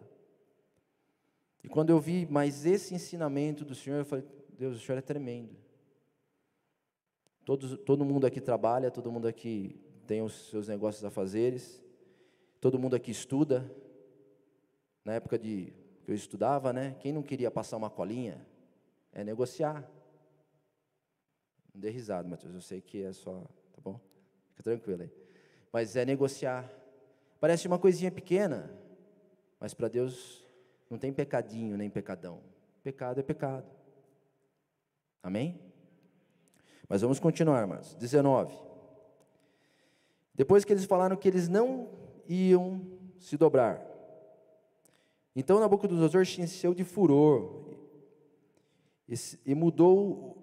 E 1.64 1.68
quando 1.68 1.90
eu 1.90 2.00
vi 2.00 2.26
mais 2.26 2.66
esse 2.66 2.94
ensinamento 2.96 3.66
do 3.66 3.76
Senhor, 3.76 3.98
eu 3.98 4.06
falei: 4.06 4.26
Deus, 4.58 4.78
o 4.78 4.80
Senhor 4.80 4.98
é 4.98 5.02
tremendo. 5.02 5.56
Todo, 7.44 7.78
todo 7.78 8.06
mundo 8.06 8.26
aqui 8.26 8.40
trabalha, 8.40 8.92
todo 8.92 9.12
mundo 9.12 9.28
aqui 9.28 9.80
tem 10.10 10.24
os 10.24 10.50
seus 10.50 10.68
negócios 10.68 11.06
a 11.06 11.12
fazeres, 11.12 11.80
todo 12.60 12.80
mundo 12.80 12.96
aqui 12.96 13.12
estuda. 13.12 13.70
Na 15.06 15.14
época 15.14 15.38
de 15.38 15.72
que 16.04 16.10
eu 16.10 16.16
estudava, 16.16 16.74
né? 16.74 16.96
Quem 17.00 17.14
não 17.14 17.22
queria 17.22 17.52
passar 17.52 17.78
uma 17.78 17.92
colinha 17.92 18.44
é 19.14 19.24
negociar. 19.24 19.88
Não 21.72 21.80
dê 21.80 21.92
risada, 21.92 22.28
Matheus, 22.28 22.56
eu 22.56 22.60
sei 22.62 22.82
que 22.82 23.04
é 23.04 23.14
só, 23.14 23.40
tá 23.72 23.80
bom? 23.84 24.00
Fica 24.50 24.64
tranquilo 24.64 25.04
aí. 25.04 25.12
Mas 25.72 25.96
é 25.96 26.04
negociar. 26.04 26.68
Parece 27.40 27.68
uma 27.68 27.78
coisinha 27.78 28.10
pequena, 28.10 28.68
mas 29.60 29.76
para 29.76 29.88
Deus 29.90 30.44
não 30.90 30.98
tem 30.98 31.14
pecadinho 31.14 31.78
nem 31.78 31.88
pecadão. 31.88 32.42
Pecado 32.82 33.20
é 33.20 33.24
pecado. 33.24 33.70
Amém? 35.22 35.62
Mas 36.88 37.02
vamos 37.02 37.20
continuar, 37.20 37.68
mas 37.68 37.94
19. 37.94 38.69
Depois 40.40 40.64
que 40.64 40.72
eles 40.72 40.86
falaram 40.86 41.18
que 41.18 41.28
eles 41.28 41.50
não 41.50 41.90
iam 42.26 42.82
se 43.20 43.36
dobrar. 43.36 43.86
Então 45.36 45.60
Nabucodonosor 45.60 46.26
se 46.26 46.42
encheu 46.42 46.74
de 46.74 46.86
furor 46.86 47.76
e, 49.06 49.16
e 49.46 49.54
mudou 49.54 50.38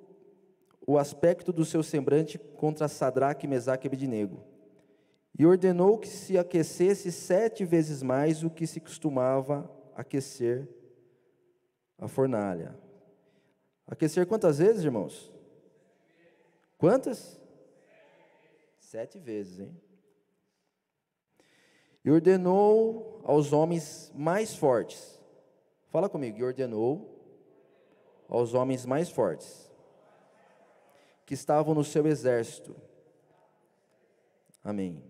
o 0.86 0.98
aspecto 0.98 1.50
do 1.50 1.64
seu 1.64 1.82
semblante 1.82 2.36
contra 2.36 2.88
Sadraque, 2.88 3.46
Mesaque 3.46 3.86
e 3.86 3.88
Abednego. 3.88 4.44
E 5.38 5.46
ordenou 5.46 5.96
que 5.96 6.08
se 6.08 6.36
aquecesse 6.36 7.10
sete 7.10 7.64
vezes 7.64 8.02
mais 8.02 8.44
o 8.44 8.50
que 8.50 8.66
se 8.66 8.80
costumava 8.80 9.66
aquecer 9.94 10.68
a 11.96 12.06
fornalha. 12.06 12.78
Aquecer 13.86 14.26
quantas 14.26 14.58
vezes, 14.58 14.84
irmãos? 14.84 15.32
Quantas? 16.76 17.40
Sete 18.78 19.18
vezes, 19.18 19.60
hein? 19.60 19.85
E 22.06 22.10
ordenou 22.12 23.20
aos 23.24 23.52
homens 23.52 24.12
mais 24.14 24.54
fortes. 24.54 25.20
Fala 25.88 26.08
comigo. 26.08 26.38
E 26.38 26.44
ordenou 26.44 27.20
aos 28.28 28.54
homens 28.54 28.86
mais 28.86 29.10
fortes 29.10 29.68
que 31.26 31.34
estavam 31.34 31.74
no 31.74 31.82
seu 31.82 32.06
exército. 32.06 32.76
Amém. 34.62 35.02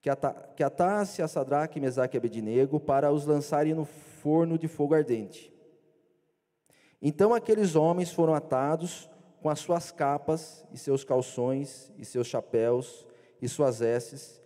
Que, 0.00 0.08
ata 0.08 0.32
que 0.54 0.62
atasse 0.62 1.20
a 1.20 1.26
Sadraque, 1.26 1.80
Mesaque 1.80 2.16
e 2.16 2.18
Abednego 2.18 2.78
para 2.78 3.10
os 3.10 3.26
lançarem 3.26 3.74
no 3.74 3.84
forno 3.84 4.56
de 4.56 4.68
fogo 4.68 4.94
ardente. 4.94 5.52
Então 7.02 7.34
aqueles 7.34 7.74
homens 7.74 8.12
foram 8.12 8.34
atados 8.34 9.10
com 9.42 9.50
as 9.50 9.58
suas 9.58 9.90
capas 9.90 10.64
e 10.70 10.78
seus 10.78 11.02
calções 11.02 11.92
e 11.98 12.04
seus 12.04 12.28
chapéus 12.28 13.04
e 13.42 13.48
suas 13.48 13.80
vestes 13.80 14.40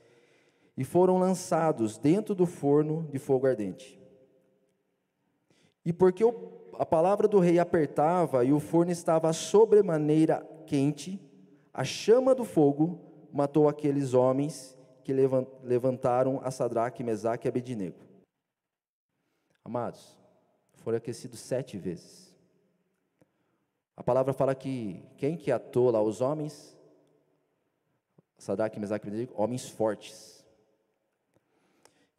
e 0.76 0.84
foram 0.84 1.18
lançados 1.18 1.98
dentro 1.98 2.34
do 2.34 2.46
forno 2.46 3.08
de 3.10 3.18
fogo 3.18 3.46
ardente. 3.46 4.00
E 5.84 5.92
porque 5.92 6.24
a 6.78 6.86
palavra 6.86 7.28
do 7.28 7.38
rei 7.38 7.58
apertava 7.58 8.44
e 8.44 8.52
o 8.52 8.60
forno 8.60 8.90
estava 8.90 9.32
sobremaneira 9.32 10.46
quente, 10.66 11.20
a 11.72 11.84
chama 11.84 12.34
do 12.34 12.44
fogo 12.44 13.00
matou 13.32 13.68
aqueles 13.68 14.14
homens 14.14 14.78
que 15.04 15.12
levantaram 15.12 16.40
a 16.44 16.50
Sadraque, 16.50 17.02
Mesaque 17.02 17.46
e 17.46 17.50
Abednego. 17.50 17.98
Amados, 19.64 20.16
foram 20.74 20.98
aquecidos 20.98 21.40
sete 21.40 21.76
vezes. 21.76 22.32
A 23.96 24.02
palavra 24.02 24.32
fala 24.32 24.54
que 24.54 25.02
quem 25.16 25.36
que 25.36 25.50
atou 25.50 25.90
lá 25.90 26.00
os 26.00 26.20
homens? 26.20 26.76
Sadraque, 28.38 28.80
Mesaque 28.80 29.08
e 29.08 29.28
homens 29.34 29.68
fortes. 29.68 30.41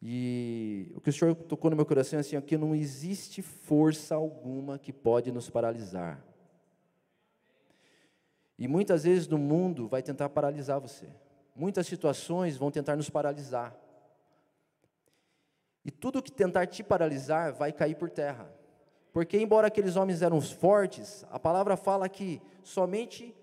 E 0.06 0.92
o 0.94 1.00
que 1.00 1.08
o 1.08 1.12
Senhor 1.12 1.34
tocou 1.34 1.70
no 1.70 1.76
meu 1.76 1.86
coração 1.86 2.18
é 2.18 2.20
assim, 2.20 2.38
que 2.42 2.58
não 2.58 2.74
existe 2.74 3.40
força 3.40 4.14
alguma 4.14 4.78
que 4.78 4.92
pode 4.92 5.32
nos 5.32 5.48
paralisar. 5.48 6.22
E 8.58 8.68
muitas 8.68 9.04
vezes 9.04 9.26
no 9.26 9.38
mundo 9.38 9.88
vai 9.88 10.02
tentar 10.02 10.28
paralisar 10.28 10.78
você. 10.78 11.08
Muitas 11.56 11.86
situações 11.86 12.58
vão 12.58 12.70
tentar 12.70 12.96
nos 12.96 13.08
paralisar. 13.08 13.74
E 15.82 15.90
tudo 15.90 16.22
que 16.22 16.30
tentar 16.30 16.66
te 16.66 16.82
paralisar 16.82 17.54
vai 17.54 17.72
cair 17.72 17.94
por 17.94 18.10
terra. 18.10 18.52
Porque, 19.10 19.38
embora 19.38 19.68
aqueles 19.68 19.96
homens 19.96 20.20
eram 20.20 20.38
fortes, 20.38 21.24
a 21.30 21.38
palavra 21.38 21.78
fala 21.78 22.10
que 22.10 22.42
somente 22.62 23.34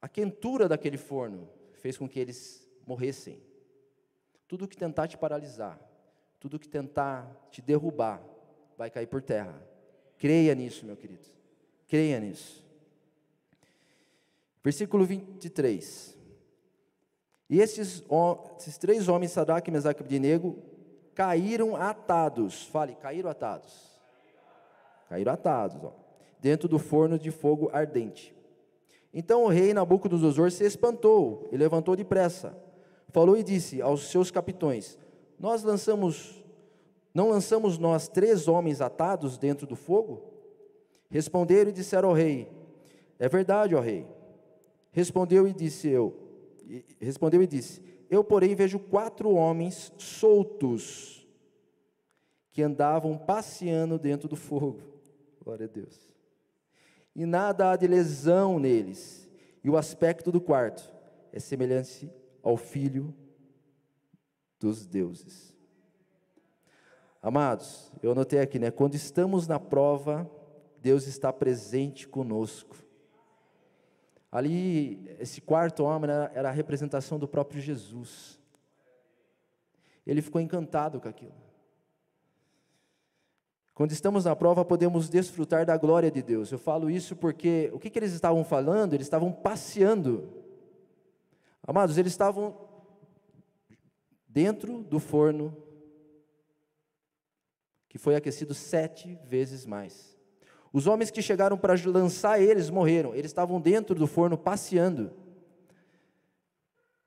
a 0.00 0.08
quentura 0.08 0.68
daquele 0.68 0.96
forno 0.96 1.48
fez 1.72 1.98
com 1.98 2.08
que 2.08 2.20
eles 2.20 2.64
morressem. 2.86 3.47
Tudo 4.48 4.66
que 4.66 4.76
tentar 4.76 5.06
te 5.06 5.16
paralisar, 5.16 5.78
tudo 6.40 6.58
que 6.58 6.68
tentar 6.68 7.30
te 7.50 7.62
derrubar, 7.62 8.20
vai 8.76 8.90
cair 8.90 9.06
por 9.06 9.22
terra. 9.22 9.62
Creia 10.16 10.54
nisso, 10.54 10.84
meu 10.84 10.96
querido. 10.96 11.28
Creia 11.86 12.18
nisso. 12.18 12.66
Versículo 14.64 15.04
23. 15.04 16.16
E 17.50 17.60
esses, 17.60 18.02
esses 18.58 18.76
três 18.76 19.08
homens, 19.08 19.30
Sadraque, 19.30 19.70
Mesaque 19.70 20.00
e 20.00 20.04
Abednego, 20.04 20.58
caíram 21.14 21.76
atados. 21.76 22.64
Fale, 22.64 22.96
caíram 22.96 23.30
atados 23.30 23.88
caíram 25.08 25.32
atados, 25.32 25.82
ó, 25.82 25.92
dentro 26.38 26.68
do 26.68 26.78
forno 26.78 27.18
de 27.18 27.30
fogo 27.30 27.70
ardente. 27.72 28.34
Então 29.12 29.44
o 29.44 29.48
rei 29.48 29.72
Nabucodonosor 29.72 30.50
se 30.50 30.64
espantou 30.64 31.48
e 31.50 31.56
levantou 31.56 31.96
depressa. 31.96 32.56
Falou 33.08 33.36
e 33.36 33.42
disse 33.42 33.80
aos 33.80 34.10
seus 34.10 34.30
capitões: 34.30 34.98
Nós 35.38 35.62
lançamos, 35.62 36.44
não 37.14 37.30
lançamos 37.30 37.78
nós 37.78 38.08
três 38.08 38.48
homens 38.48 38.80
atados 38.80 39.38
dentro 39.38 39.66
do 39.66 39.76
fogo? 39.76 40.22
Responderam 41.10 41.70
e 41.70 41.72
disseram 41.72 42.10
ao 42.10 42.14
rei: 42.14 42.48
É 43.18 43.28
verdade, 43.28 43.74
ó 43.74 43.80
rei. 43.80 44.06
Respondeu 44.92 45.46
e 45.46 45.52
disse 45.52 45.88
eu, 45.88 46.14
respondeu 47.00 47.42
e 47.42 47.46
disse: 47.46 47.82
Eu, 48.10 48.22
porém, 48.22 48.54
vejo 48.54 48.78
quatro 48.78 49.30
homens 49.30 49.92
soltos 49.96 51.26
que 52.50 52.62
andavam 52.62 53.16
passeando 53.16 53.98
dentro 53.98 54.28
do 54.28 54.36
fogo. 54.36 54.80
Glória 55.44 55.66
a 55.66 55.68
Deus. 55.68 55.96
E 57.14 57.24
nada 57.24 57.70
há 57.70 57.76
de 57.76 57.86
lesão 57.86 58.58
neles. 58.58 59.28
E 59.62 59.70
o 59.70 59.76
aspecto 59.76 60.30
do 60.30 60.40
quarto 60.40 60.82
é 61.32 61.40
semelhante 61.40 62.10
ao 62.48 62.56
filho 62.56 63.14
dos 64.58 64.86
deuses. 64.86 65.54
Amados, 67.20 67.92
eu 68.02 68.12
anotei 68.12 68.40
aqui, 68.40 68.58
né? 68.58 68.70
Quando 68.70 68.94
estamos 68.94 69.46
na 69.46 69.60
prova, 69.60 70.28
Deus 70.80 71.06
está 71.06 71.30
presente 71.30 72.08
conosco. 72.08 72.74
Ali, 74.32 75.14
esse 75.18 75.42
quarto 75.42 75.84
homem 75.84 76.10
era, 76.10 76.48
a 76.48 76.52
representação 76.52 77.18
do 77.18 77.28
próprio 77.28 77.60
Jesus. 77.60 78.40
Ele 80.06 80.22
ficou 80.22 80.40
encantado 80.40 81.02
com 81.02 81.08
aquilo. 81.08 81.36
Quando 83.74 83.92
estamos 83.92 84.24
na 84.24 84.34
prova, 84.34 84.64
podemos 84.64 85.10
desfrutar 85.10 85.66
da 85.66 85.76
glória 85.76 86.10
de 86.10 86.22
Deus. 86.22 86.50
Eu 86.50 86.58
falo 86.58 86.90
isso 86.90 87.14
porque 87.14 87.70
o 87.74 87.78
que, 87.78 87.90
que 87.90 87.98
eles 87.98 88.12
estavam 88.12 88.42
falando? 88.42 88.94
Eles 88.94 89.06
estavam 89.06 89.30
passeando. 89.30 90.47
Amados, 91.68 91.98
eles 91.98 92.12
estavam 92.12 92.56
dentro 94.26 94.82
do 94.84 94.98
forno 94.98 95.54
que 97.90 97.98
foi 97.98 98.16
aquecido 98.16 98.54
sete 98.54 99.18
vezes 99.26 99.66
mais. 99.66 100.16
Os 100.72 100.86
homens 100.86 101.10
que 101.10 101.20
chegaram 101.20 101.58
para 101.58 101.74
lançar 101.84 102.40
eles 102.40 102.70
morreram, 102.70 103.14
eles 103.14 103.30
estavam 103.30 103.60
dentro 103.60 103.94
do 103.94 104.06
forno 104.06 104.38
passeando. 104.38 105.12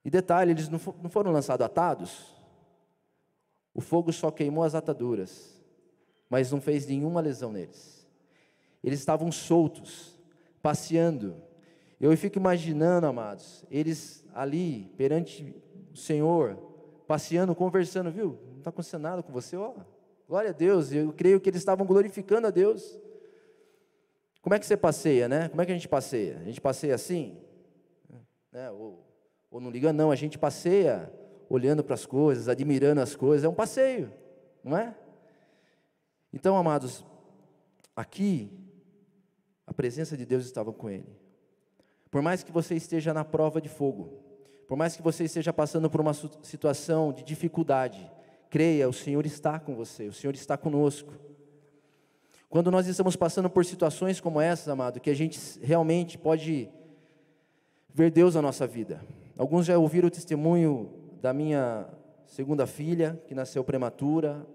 E 0.05 0.11
detalhe, 0.11 0.51
eles 0.51 0.69
não 0.69 0.77
foram 0.77 1.31
lançados 1.31 1.65
atados. 1.65 2.35
O 3.73 3.81
fogo 3.81 4.13
só 4.13 4.29
queimou 4.29 4.63
as 4.63 4.75
ataduras, 4.75 5.59
mas 6.29 6.51
não 6.51 6.61
fez 6.61 6.85
nenhuma 6.85 7.19
lesão 7.19 7.51
neles. 7.51 8.07
Eles 8.83 8.99
estavam 8.99 9.31
soltos, 9.31 10.15
passeando. 10.61 11.41
Eu 11.99 12.15
fico 12.15 12.37
imaginando, 12.37 13.07
amados, 13.07 13.65
eles 13.71 14.20
ali 14.33 14.91
perante 14.97 15.55
o 15.93 15.97
Senhor, 15.97 16.57
passeando, 17.07 17.55
conversando, 17.55 18.11
viu? 18.11 18.39
Não 18.51 18.57
está 18.59 18.69
acontecendo 18.69 19.01
nada 19.01 19.23
com 19.23 19.31
você, 19.31 19.55
ó. 19.55 19.73
Glória 20.27 20.51
a 20.51 20.53
Deus, 20.53 20.91
eu 20.91 21.11
creio 21.11 21.39
que 21.41 21.49
eles 21.49 21.59
estavam 21.61 21.85
glorificando 21.85 22.47
a 22.47 22.49
Deus. 22.49 22.97
Como 24.41 24.55
é 24.55 24.59
que 24.59 24.65
você 24.65 24.77
passeia, 24.77 25.27
né? 25.27 25.49
Como 25.49 25.61
é 25.61 25.65
que 25.65 25.71
a 25.71 25.75
gente 25.75 25.89
passeia? 25.89 26.37
A 26.39 26.43
gente 26.43 26.61
passeia 26.61 26.95
assim? 26.95 27.37
Né? 28.51 28.71
Ou, 28.71 29.05
ou 29.49 29.61
não 29.61 29.69
liga, 29.69 29.91
não, 29.93 30.09
a 30.09 30.15
gente 30.15 30.37
passeia 30.37 31.11
olhando 31.49 31.83
para 31.83 31.95
as 31.95 32.05
coisas, 32.05 32.47
admirando 32.47 33.01
as 33.01 33.15
coisas, 33.15 33.43
é 33.43 33.49
um 33.49 33.53
passeio, 33.53 34.11
não 34.63 34.77
é? 34.77 34.95
Então, 36.31 36.55
amados, 36.55 37.05
aqui, 37.93 38.49
a 39.67 39.73
presença 39.73 40.15
de 40.15 40.25
Deus 40.25 40.45
estava 40.45 40.71
com 40.71 40.89
ele. 40.89 41.13
Por 42.09 42.21
mais 42.21 42.41
que 42.41 42.51
você 42.51 42.75
esteja 42.75 43.13
na 43.13 43.25
prova 43.25 43.59
de 43.59 43.67
fogo, 43.67 44.20
por 44.71 44.77
mais 44.77 44.95
que 44.95 45.01
você 45.01 45.25
esteja 45.25 45.51
passando 45.51 45.89
por 45.89 45.99
uma 45.99 46.13
situação 46.13 47.11
de 47.11 47.25
dificuldade, 47.25 48.09
creia, 48.49 48.87
o 48.87 48.93
Senhor 48.93 49.25
está 49.25 49.59
com 49.59 49.75
você, 49.75 50.07
o 50.07 50.13
Senhor 50.13 50.33
está 50.33 50.55
conosco. 50.55 51.13
Quando 52.49 52.71
nós 52.71 52.87
estamos 52.87 53.17
passando 53.17 53.49
por 53.49 53.65
situações 53.65 54.21
como 54.21 54.39
essas, 54.39 54.69
amado, 54.69 55.01
que 55.01 55.09
a 55.09 55.13
gente 55.13 55.37
realmente 55.61 56.17
pode 56.17 56.69
ver 57.93 58.11
Deus 58.11 58.35
na 58.35 58.41
nossa 58.41 58.65
vida. 58.65 59.03
Alguns 59.37 59.65
já 59.65 59.77
ouviram 59.77 60.07
o 60.07 60.09
testemunho 60.09 60.89
da 61.21 61.33
minha 61.33 61.89
segunda 62.25 62.65
filha, 62.65 63.21
que 63.27 63.35
nasceu 63.35 63.65
prematura. 63.65 64.47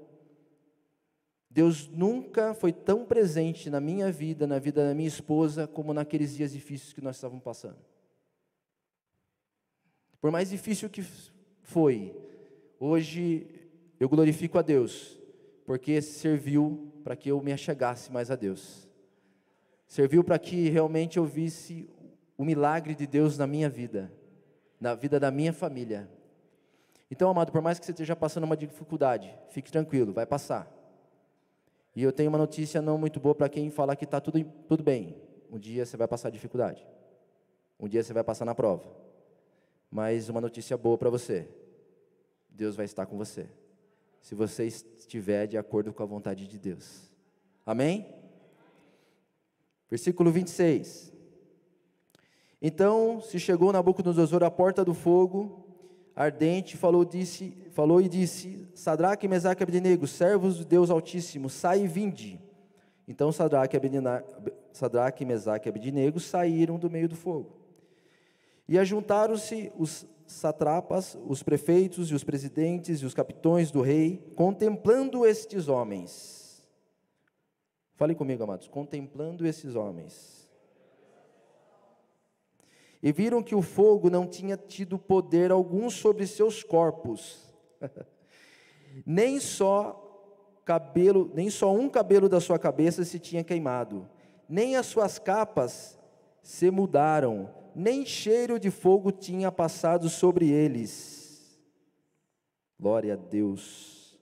Deus 1.50 1.90
nunca 1.90 2.54
foi 2.54 2.72
tão 2.72 3.04
presente 3.04 3.68
na 3.68 3.80
minha 3.80 4.10
vida, 4.10 4.46
na 4.46 4.58
vida 4.58 4.82
da 4.88 4.94
minha 4.94 5.08
esposa, 5.08 5.66
como 5.66 5.92
naqueles 5.92 6.34
dias 6.34 6.52
difíceis 6.54 6.94
que 6.94 7.02
nós 7.02 7.16
estávamos 7.16 7.44
passando. 7.44 7.76
Por 10.20 10.30
mais 10.30 10.50
difícil 10.50 10.88
que 10.88 11.02
foi, 11.62 12.16
hoje 12.78 13.46
eu 13.98 14.08
glorifico 14.08 14.58
a 14.58 14.62
Deus, 14.62 15.18
porque 15.64 16.00
serviu 16.00 16.92
para 17.02 17.16
que 17.16 17.30
eu 17.30 17.40
me 17.40 17.52
achegasse 17.52 18.12
mais 18.12 18.30
a 18.30 18.36
Deus. 18.36 18.88
Serviu 19.86 20.24
para 20.24 20.38
que 20.38 20.68
realmente 20.68 21.16
eu 21.16 21.24
visse 21.24 21.88
o 22.36 22.44
milagre 22.44 22.94
de 22.94 23.06
Deus 23.06 23.38
na 23.38 23.46
minha 23.46 23.68
vida, 23.68 24.12
na 24.80 24.94
vida 24.94 25.18
da 25.18 25.30
minha 25.30 25.52
família. 25.52 26.10
Então, 27.10 27.30
amado, 27.30 27.52
por 27.52 27.62
mais 27.62 27.78
que 27.78 27.86
você 27.86 27.92
esteja 27.92 28.16
passando 28.16 28.44
uma 28.44 28.56
dificuldade, 28.56 29.32
fique 29.50 29.70
tranquilo, 29.70 30.12
vai 30.12 30.26
passar. 30.26 30.70
E 31.94 32.02
eu 32.02 32.12
tenho 32.12 32.28
uma 32.28 32.38
notícia 32.38 32.82
não 32.82 32.98
muito 32.98 33.18
boa 33.18 33.34
para 33.34 33.48
quem 33.48 33.70
falar 33.70 33.96
que 33.96 34.04
está 34.04 34.20
tudo, 34.20 34.44
tudo 34.68 34.82
bem. 34.82 35.16
Um 35.50 35.58
dia 35.58 35.86
você 35.86 35.96
vai 35.96 36.08
passar 36.08 36.30
dificuldade. 36.30 36.86
Um 37.78 37.88
dia 37.88 38.02
você 38.02 38.12
vai 38.12 38.24
passar 38.24 38.44
na 38.44 38.54
prova. 38.54 39.05
Mas 39.90 40.28
uma 40.28 40.40
notícia 40.40 40.76
boa 40.76 40.98
para 40.98 41.10
você: 41.10 41.48
Deus 42.48 42.76
vai 42.76 42.84
estar 42.84 43.06
com 43.06 43.16
você 43.16 43.48
se 44.26 44.34
você 44.34 44.66
estiver 44.66 45.46
de 45.46 45.56
acordo 45.56 45.92
com 45.92 46.02
a 46.02 46.06
vontade 46.06 46.48
de 46.48 46.58
Deus. 46.58 47.08
Amém? 47.64 48.12
Versículo 49.88 50.32
26. 50.32 51.12
Então 52.60 53.20
se 53.20 53.38
chegou 53.38 53.72
Nabucodonosor 53.72 54.42
à 54.42 54.50
porta 54.50 54.84
do 54.84 54.94
fogo 54.94 55.64
ardente, 56.16 56.76
falou, 56.76 57.04
disse, 57.04 57.56
falou 57.70 58.00
e 58.00 58.08
disse: 58.08 58.66
Sadraque, 58.74 59.28
Mesaque 59.28 59.62
e 59.62 59.64
Abednego, 59.64 60.06
servos 60.06 60.58
do 60.58 60.64
Deus 60.64 60.90
Altíssimo, 60.90 61.50
sai 61.50 61.84
e 61.84 61.86
vinde. 61.86 62.40
Então 63.06 63.30
Sadraque, 63.30 63.76
Sadraque 64.72 65.24
Mesaque 65.24 65.68
e 65.68 65.70
Abednego 65.70 66.18
saíram 66.18 66.78
do 66.78 66.90
meio 66.90 67.08
do 67.08 67.14
fogo. 67.14 67.65
E 68.68 68.78
ajuntaram-se 68.78 69.72
os 69.76 70.06
satrapas, 70.26 71.16
os 71.26 71.42
prefeitos 71.42 72.10
e 72.10 72.14
os 72.14 72.24
presidentes 72.24 73.00
e 73.00 73.06
os 73.06 73.14
capitões 73.14 73.70
do 73.70 73.80
rei, 73.80 74.32
contemplando 74.34 75.24
estes 75.24 75.68
homens. 75.68 76.66
Fale 77.94 78.14
comigo, 78.14 78.42
amados, 78.42 78.68
contemplando 78.68 79.46
esses 79.46 79.74
homens. 79.74 80.46
E 83.02 83.12
viram 83.12 83.42
que 83.42 83.54
o 83.54 83.62
fogo 83.62 84.10
não 84.10 84.26
tinha 84.26 84.56
tido 84.56 84.98
poder 84.98 85.50
algum 85.50 85.88
sobre 85.88 86.26
seus 86.26 86.62
corpos, 86.62 87.54
nem 89.06 89.38
só 89.38 90.02
cabelo, 90.64 91.30
nem 91.34 91.48
só 91.48 91.72
um 91.72 91.88
cabelo 91.88 92.28
da 92.28 92.40
sua 92.40 92.58
cabeça 92.58 93.04
se 93.04 93.18
tinha 93.18 93.44
queimado, 93.44 94.08
nem 94.48 94.76
as 94.76 94.86
suas 94.86 95.18
capas 95.18 95.98
se 96.42 96.70
mudaram, 96.70 97.48
nem 97.78 98.06
cheiro 98.06 98.58
de 98.58 98.70
fogo 98.70 99.12
tinha 99.12 99.52
passado 99.52 100.08
sobre 100.08 100.48
eles. 100.48 101.60
Glória 102.80 103.12
a 103.12 103.16
Deus. 103.16 104.18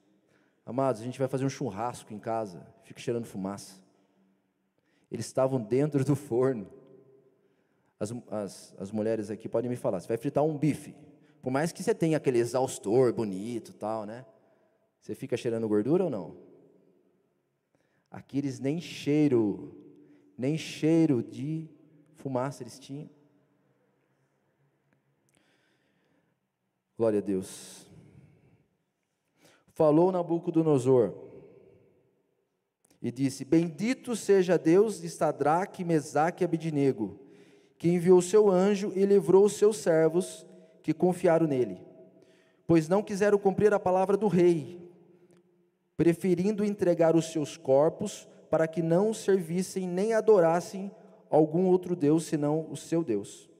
Amados, 0.66 1.00
a 1.00 1.04
gente 1.04 1.20
vai 1.20 1.28
fazer 1.28 1.44
um 1.44 1.48
churrasco 1.48 2.12
em 2.12 2.18
casa, 2.18 2.66
fica 2.82 2.98
cheirando 2.98 3.26
fumaça. 3.26 3.80
Eles 5.08 5.26
estavam 5.26 5.62
dentro 5.62 6.04
do 6.04 6.16
forno. 6.16 6.68
As, 8.00 8.12
as, 8.28 8.74
as 8.76 8.90
mulheres 8.90 9.30
aqui 9.30 9.48
podem 9.48 9.70
me 9.70 9.76
falar, 9.76 10.00
você 10.00 10.08
vai 10.08 10.16
fritar 10.16 10.42
um 10.42 10.58
bife. 10.58 10.96
Por 11.40 11.52
mais 11.52 11.70
que 11.70 11.80
você 11.80 11.94
tenha 11.94 12.16
aquele 12.16 12.38
exaustor 12.38 13.12
bonito 13.12 13.72
tal, 13.72 14.04
né? 14.04 14.26
Você 15.00 15.14
fica 15.14 15.36
cheirando 15.36 15.68
gordura 15.68 16.02
ou 16.02 16.10
não? 16.10 16.36
Aqui 18.10 18.38
eles 18.38 18.58
nem 18.58 18.80
cheiro, 18.80 19.76
nem 20.36 20.58
cheiro 20.58 21.22
de 21.22 21.68
fumaça 22.14 22.64
eles 22.64 22.80
tinham. 22.80 23.08
Glória 26.96 27.18
a 27.18 27.22
Deus. 27.22 27.86
Falou 29.72 30.12
Nabucodonosor 30.12 31.12
e 33.02 33.10
disse: 33.10 33.44
Bendito 33.44 34.14
seja 34.14 34.56
Deus 34.56 35.00
de 35.00 35.10
Sadraque, 35.10 35.84
Mesaque 35.84 36.44
e 36.44 36.46
Abidinego, 36.46 37.18
que 37.76 37.88
enviou 37.88 38.22
seu 38.22 38.48
anjo 38.48 38.92
e 38.94 39.04
livrou 39.04 39.44
os 39.44 39.54
seus 39.54 39.78
servos 39.78 40.46
que 40.82 40.94
confiaram 40.94 41.48
nele, 41.48 41.80
pois 42.66 42.88
não 42.88 43.02
quiseram 43.02 43.38
cumprir 43.38 43.74
a 43.74 43.80
palavra 43.80 44.16
do 44.16 44.28
rei, 44.28 44.88
preferindo 45.96 46.64
entregar 46.64 47.16
os 47.16 47.32
seus 47.32 47.56
corpos 47.56 48.28
para 48.48 48.68
que 48.68 48.82
não 48.82 49.12
servissem 49.12 49.88
nem 49.88 50.14
adorassem 50.14 50.92
algum 51.28 51.66
outro 51.66 51.96
Deus 51.96 52.24
senão 52.24 52.68
o 52.70 52.76
seu 52.76 53.02
Deus. 53.02 53.50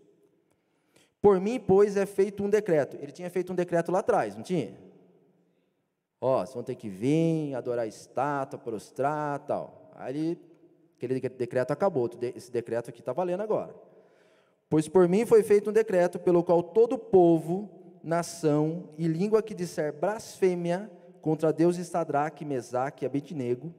Por 1.25 1.41
mim, 1.41 1.59
pois, 1.59 1.97
é 1.97 2.05
feito 2.05 2.45
um 2.45 2.51
decreto. 2.51 2.99
Ele 3.01 3.11
tinha 3.11 3.31
feito 3.31 3.51
um 3.51 3.57
decreto 3.57 3.91
lá 3.91 4.01
atrás, 4.01 4.37
não 4.37 4.43
tinha? 4.43 4.75
Ó, 6.21 6.41
vocês 6.41 6.53
vão 6.53 6.63
ter 6.63 6.75
que 6.75 6.87
vir, 6.87 7.55
adorar 7.55 7.87
a 7.87 7.89
estátua, 7.89 8.59
prostrar, 8.59 9.39
tal. 9.39 9.91
Aí, 9.95 10.39
aquele 10.95 11.19
decreto 11.19 11.71
acabou, 11.71 12.11
esse 12.37 12.53
decreto 12.53 12.91
aqui 12.91 13.01
está 13.01 13.15
valendo 13.15 13.41
agora. 13.41 13.75
Pois 14.69 14.87
por 14.87 15.09
mim 15.09 15.25
foi 15.25 15.43
feito 15.43 15.71
um 15.71 15.73
decreto 15.73 16.19
pelo 16.19 16.45
qual 16.45 16.63
todo 16.63 16.99
povo, 16.99 17.71
nação 18.03 18.91
e 18.99 19.09
língua 19.09 19.43
que 19.43 19.55
disser 19.55 19.95
blasfêmia 19.95 20.91
contra 21.23 21.55
Deus 21.55 21.79
Estadraque, 21.79 22.45
Mesaque 22.45 23.03
e 23.03 23.07
Abednego, 23.07 23.73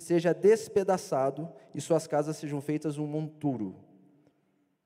seja 0.00 0.34
despedaçado 0.34 1.48
e 1.72 1.80
suas 1.80 2.08
casas 2.08 2.36
sejam 2.36 2.60
feitas 2.60 2.98
um 2.98 3.06
monturo 3.06 3.83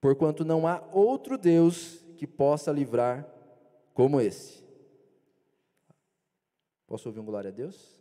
porquanto 0.01 0.45
não 0.45 0.67
há 0.67 0.83
outro 0.93 1.37
Deus 1.37 2.05
que 2.17 2.27
possa 2.27 2.73
livrar 2.73 3.27
como 3.95 4.21
esse. 4.21 4.65
Posso 6.87 7.09
ouvir 7.09 7.21
um 7.21 7.25
glória 7.25 7.51
a 7.51 7.53
Deus? 7.53 7.99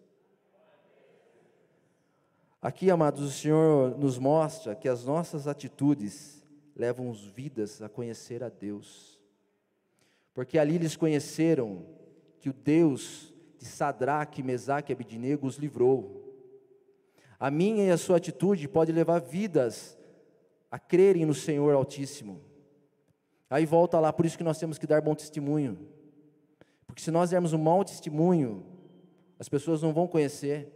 Aqui, 2.62 2.90
amados, 2.90 3.22
o 3.22 3.32
Senhor 3.32 3.98
nos 3.98 4.18
mostra 4.18 4.76
que 4.76 4.90
as 4.90 5.04
nossas 5.04 5.48
atitudes 5.48 6.44
levam 6.76 7.12
as 7.12 7.22
vidas 7.22 7.82
a 7.82 7.90
conhecer 7.90 8.44
a 8.44 8.50
Deus. 8.50 9.22
Porque 10.34 10.58
ali 10.58 10.76
eles 10.76 10.96
conheceram 10.96 11.86
que 12.40 12.50
o 12.50 12.54
Deus 12.54 13.34
de 13.58 13.66
Sadraque, 13.66 14.44
Mesaque 14.44 14.92
e 14.92 14.94
Abidinego 14.94 15.48
os 15.48 15.58
livrou. 15.58 16.24
A 17.40 17.50
minha 17.50 17.86
e 17.86 17.92
a 17.92 17.98
sua 17.98 18.18
atitude 18.18 18.68
pode 18.68 18.92
levar 18.92 19.20
vidas 19.20 19.97
a 20.70 20.78
crerem 20.78 21.26
no 21.26 21.34
Senhor 21.34 21.74
Altíssimo. 21.74 22.42
Aí 23.50 23.66
volta 23.66 24.00
lá, 24.00 24.12
por 24.12 24.26
isso 24.26 24.38
que 24.38 24.44
nós 24.44 24.60
temos 24.60 24.78
que 24.78 24.86
dar 24.86 25.02
bom 25.02 25.16
testemunho. 25.16 25.88
Porque 26.86 27.02
se 27.02 27.12
nós 27.12 27.30
dermos 27.30 27.54
um 27.54 27.58
mau 27.58 27.84
testemunho, 27.86 28.66
as 29.40 29.48
pessoas 29.48 29.82
não 29.82 29.94
vão 29.94 30.08
conhecer. 30.08 30.74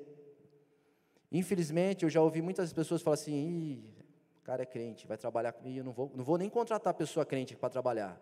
Infelizmente, 1.31 2.03
eu 2.03 2.09
já 2.09 2.21
ouvi 2.21 2.41
muitas 2.41 2.71
pessoas 2.71 3.01
falar 3.01 3.15
assim: 3.15 3.33
Ih, 3.33 3.93
o 4.39 4.41
cara 4.43 4.63
é 4.63 4.65
crente, 4.65 5.07
vai 5.07 5.17
trabalhar 5.17 5.51
comigo, 5.51 5.79
eu 5.79 5.83
não 5.83 5.91
vou, 5.91 6.11
não 6.15 6.23
vou 6.23 6.37
nem 6.37 6.49
contratar 6.49 6.93
pessoa 6.93 7.25
crente 7.25 7.55
para 7.55 7.69
trabalhar. 7.69 8.21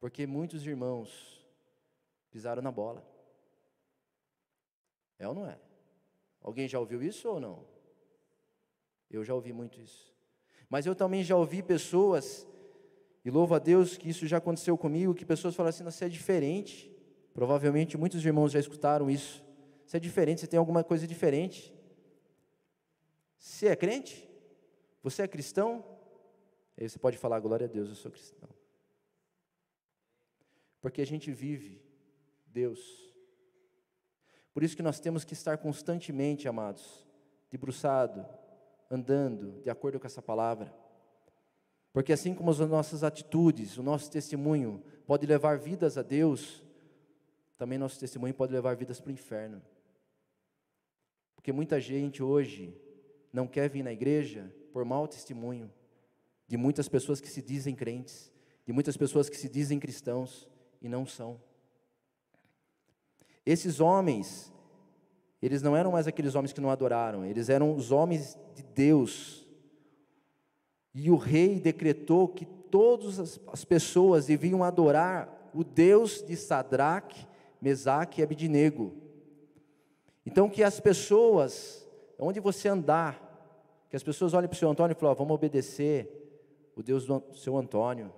Porque 0.00 0.26
muitos 0.26 0.66
irmãos 0.66 1.46
pisaram 2.30 2.62
na 2.62 2.70
bola. 2.70 3.04
É 5.18 5.26
ou 5.26 5.34
não 5.34 5.46
é? 5.46 5.58
Alguém 6.42 6.68
já 6.68 6.78
ouviu 6.78 7.02
isso 7.02 7.28
ou 7.28 7.40
não? 7.40 7.64
Eu 9.10 9.24
já 9.24 9.34
ouvi 9.34 9.52
muito 9.52 9.80
isso. 9.80 10.15
Mas 10.68 10.86
eu 10.86 10.94
também 10.94 11.22
já 11.22 11.36
ouvi 11.36 11.62
pessoas, 11.62 12.46
e 13.24 13.30
louvo 13.30 13.54
a 13.54 13.58
Deus 13.58 13.96
que 13.96 14.08
isso 14.08 14.26
já 14.26 14.36
aconteceu 14.36 14.78
comigo, 14.78 15.14
que 15.14 15.24
pessoas 15.24 15.54
falam 15.54 15.70
assim: 15.70 15.84
você 15.84 16.04
é 16.04 16.08
diferente. 16.08 16.92
Provavelmente 17.34 17.98
muitos 17.98 18.24
irmãos 18.24 18.52
já 18.52 18.58
escutaram 18.58 19.10
isso. 19.10 19.44
Você 19.84 19.98
é 19.98 20.00
diferente, 20.00 20.40
você 20.40 20.46
tem 20.46 20.58
alguma 20.58 20.82
coisa 20.82 21.06
diferente. 21.06 21.74
Você 23.36 23.66
é 23.68 23.76
crente? 23.76 24.28
Você 25.02 25.22
é 25.22 25.28
cristão? 25.28 25.84
Aí 26.78 26.88
você 26.88 26.98
pode 26.98 27.18
falar, 27.18 27.38
glória 27.40 27.66
a 27.66 27.68
Deus, 27.68 27.88
eu 27.88 27.94
sou 27.94 28.10
cristão. 28.10 28.48
Porque 30.80 31.02
a 31.02 31.06
gente 31.06 31.30
vive 31.30 31.82
Deus. 32.46 32.80
Por 34.54 34.62
isso 34.62 34.76
que 34.76 34.82
nós 34.82 34.98
temos 34.98 35.24
que 35.24 35.34
estar 35.34 35.58
constantemente, 35.58 36.48
amados, 36.48 37.06
debruçado, 37.50 38.26
andando 38.90 39.60
de 39.62 39.70
acordo 39.70 39.98
com 39.98 40.06
essa 40.06 40.22
palavra. 40.22 40.74
Porque 41.92 42.12
assim 42.12 42.34
como 42.34 42.50
as 42.50 42.58
nossas 42.58 43.02
atitudes, 43.02 43.78
o 43.78 43.82
nosso 43.82 44.10
testemunho 44.10 44.82
pode 45.06 45.26
levar 45.26 45.58
vidas 45.58 45.96
a 45.96 46.02
Deus, 46.02 46.62
também 47.56 47.78
nosso 47.78 47.98
testemunho 47.98 48.34
pode 48.34 48.52
levar 48.52 48.76
vidas 48.76 49.00
para 49.00 49.10
o 49.10 49.12
inferno. 49.12 49.62
Porque 51.34 51.52
muita 51.52 51.80
gente 51.80 52.22
hoje 52.22 52.76
não 53.32 53.46
quer 53.46 53.70
vir 53.70 53.82
na 53.82 53.92
igreja 53.92 54.52
por 54.72 54.84
mau 54.84 55.08
testemunho 55.08 55.72
de 56.46 56.56
muitas 56.56 56.88
pessoas 56.88 57.20
que 57.20 57.28
se 57.28 57.42
dizem 57.42 57.74
crentes, 57.74 58.32
de 58.64 58.72
muitas 58.72 58.96
pessoas 58.96 59.28
que 59.28 59.36
se 59.36 59.48
dizem 59.48 59.80
cristãos 59.80 60.48
e 60.82 60.88
não 60.88 61.06
são. 61.06 61.40
Esses 63.44 63.80
homens, 63.80 64.52
eles 65.40 65.62
não 65.62 65.76
eram 65.76 65.92
mais 65.92 66.06
aqueles 66.06 66.34
homens 66.34 66.52
que 66.52 66.60
não 66.60 66.70
adoraram, 66.70 67.24
eles 67.24 67.48
eram 67.48 67.74
os 67.74 67.92
homens 67.92 68.38
de 68.54 68.62
Deus. 68.62 69.46
E 70.94 71.10
o 71.10 71.16
rei 71.16 71.60
decretou 71.60 72.28
que 72.28 72.46
todas 72.46 73.40
as 73.46 73.64
pessoas 73.64 74.26
deviam 74.26 74.64
adorar 74.64 75.50
o 75.54 75.62
Deus 75.62 76.22
de 76.22 76.36
Sadraque, 76.36 77.26
Mesaque 77.60 78.20
e 78.20 78.24
Abidinego. 78.24 78.94
Então 80.24 80.48
que 80.48 80.62
as 80.62 80.80
pessoas, 80.80 81.86
onde 82.18 82.40
você 82.40 82.68
andar, 82.68 83.22
que 83.90 83.96
as 83.96 84.02
pessoas 84.02 84.34
olhem 84.34 84.48
para 84.48 84.56
o 84.56 84.58
seu 84.58 84.70
Antônio 84.70 84.94
e 84.96 84.98
falem, 84.98 85.16
vamos 85.16 85.34
obedecer 85.34 86.10
o 86.74 86.82
Deus 86.82 87.06
do 87.06 87.22
seu 87.34 87.56
Antônio, 87.56 88.12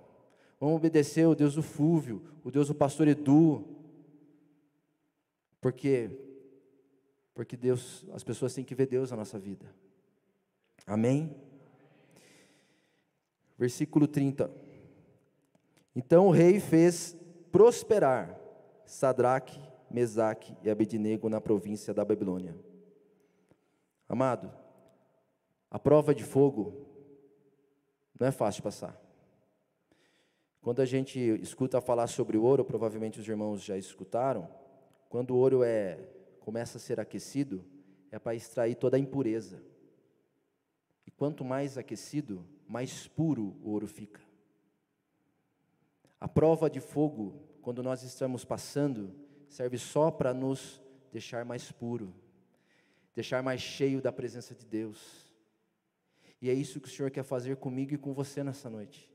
vamos 0.59 0.75
obedecer 0.75 1.27
o 1.27 1.35
Deus 1.35 1.55
do 1.55 1.61
Fúvio, 1.61 2.21
o 2.43 2.51
Deus 2.51 2.67
do 2.67 2.75
pastor 2.75 3.07
Edu, 3.07 3.63
porque 5.61 6.28
porque 7.39 7.55
Deus, 7.55 8.05
as 8.11 8.21
pessoas 8.21 8.53
têm 8.53 8.65
que 8.65 8.75
ver 8.75 8.85
Deus 8.85 9.11
na 9.11 9.15
nossa 9.15 9.39
vida. 9.39 9.65
Amém? 10.85 11.33
Versículo 13.57 14.09
30. 14.09 14.51
Então 15.95 16.27
o 16.27 16.31
rei 16.31 16.59
fez 16.59 17.15
prosperar 17.49 18.37
Sadraque, 18.85 19.57
Mesaque 19.89 20.53
e 20.61 20.69
Abednego 20.69 21.29
na 21.29 21.39
província 21.39 21.93
da 21.93 22.03
Babilônia. 22.03 22.53
Amado, 24.09 24.51
a 25.71 25.79
prova 25.79 26.13
de 26.13 26.25
fogo 26.25 26.85
não 28.19 28.27
é 28.27 28.31
fácil 28.31 28.63
passar. 28.63 29.01
Quando 30.59 30.81
a 30.81 30.85
gente 30.85 31.17
escuta 31.41 31.79
falar 31.79 32.07
sobre 32.07 32.35
o 32.35 32.43
ouro, 32.43 32.65
provavelmente 32.65 33.17
os 33.17 33.27
irmãos 33.29 33.63
já 33.63 33.77
escutaram, 33.77 34.45
quando 35.07 35.31
o 35.31 35.37
ouro 35.37 35.63
é 35.63 36.18
começa 36.39 36.77
a 36.77 36.81
ser 36.81 36.99
aquecido, 36.99 37.63
é 38.11 38.17
para 38.17 38.35
extrair 38.35 38.75
toda 38.75 38.97
a 38.97 38.99
impureza. 38.99 39.63
E 41.05 41.11
quanto 41.11 41.43
mais 41.43 41.77
aquecido, 41.77 42.45
mais 42.67 43.07
puro 43.07 43.57
o 43.63 43.69
ouro 43.69 43.87
fica. 43.87 44.21
A 46.19 46.27
prova 46.27 46.69
de 46.69 46.79
fogo, 46.79 47.41
quando 47.61 47.81
nós 47.81 48.03
estamos 48.03 48.43
passando, 48.43 49.15
serve 49.47 49.77
só 49.77 50.11
para 50.11 50.33
nos 50.33 50.81
deixar 51.11 51.45
mais 51.45 51.71
puro, 51.71 52.13
deixar 53.15 53.41
mais 53.41 53.61
cheio 53.61 54.01
da 54.01 54.11
presença 54.11 54.53
de 54.53 54.65
Deus. 54.65 55.33
E 56.41 56.49
é 56.49 56.53
isso 56.53 56.79
que 56.79 56.87
o 56.87 56.91
Senhor 56.91 57.09
quer 57.09 57.23
fazer 57.23 57.57
comigo 57.57 57.93
e 57.93 57.97
com 57.97 58.13
você 58.13 58.43
nessa 58.43 58.69
noite. 58.69 59.09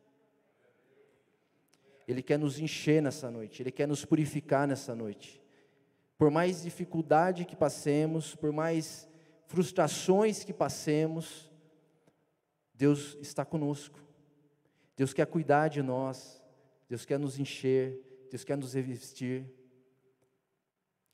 Ele 2.06 2.22
quer 2.22 2.38
nos 2.38 2.58
encher 2.58 3.02
nessa 3.02 3.30
noite, 3.30 3.62
Ele 3.62 3.70
quer 3.70 3.88
nos 3.88 4.04
purificar 4.04 4.66
nessa 4.66 4.94
noite. 4.94 5.43
Por 6.16 6.30
mais 6.30 6.62
dificuldade 6.62 7.44
que 7.44 7.56
passemos, 7.56 8.34
por 8.34 8.52
mais 8.52 9.08
frustrações 9.46 10.44
que 10.44 10.52
passemos, 10.52 11.50
Deus 12.72 13.16
está 13.20 13.44
conosco. 13.44 13.98
Deus 14.96 15.12
quer 15.12 15.26
cuidar 15.26 15.68
de 15.68 15.82
nós, 15.82 16.42
Deus 16.88 17.04
quer 17.04 17.18
nos 17.18 17.38
encher, 17.38 18.00
Deus 18.30 18.44
quer 18.44 18.56
nos 18.56 18.74
revestir. 18.74 19.44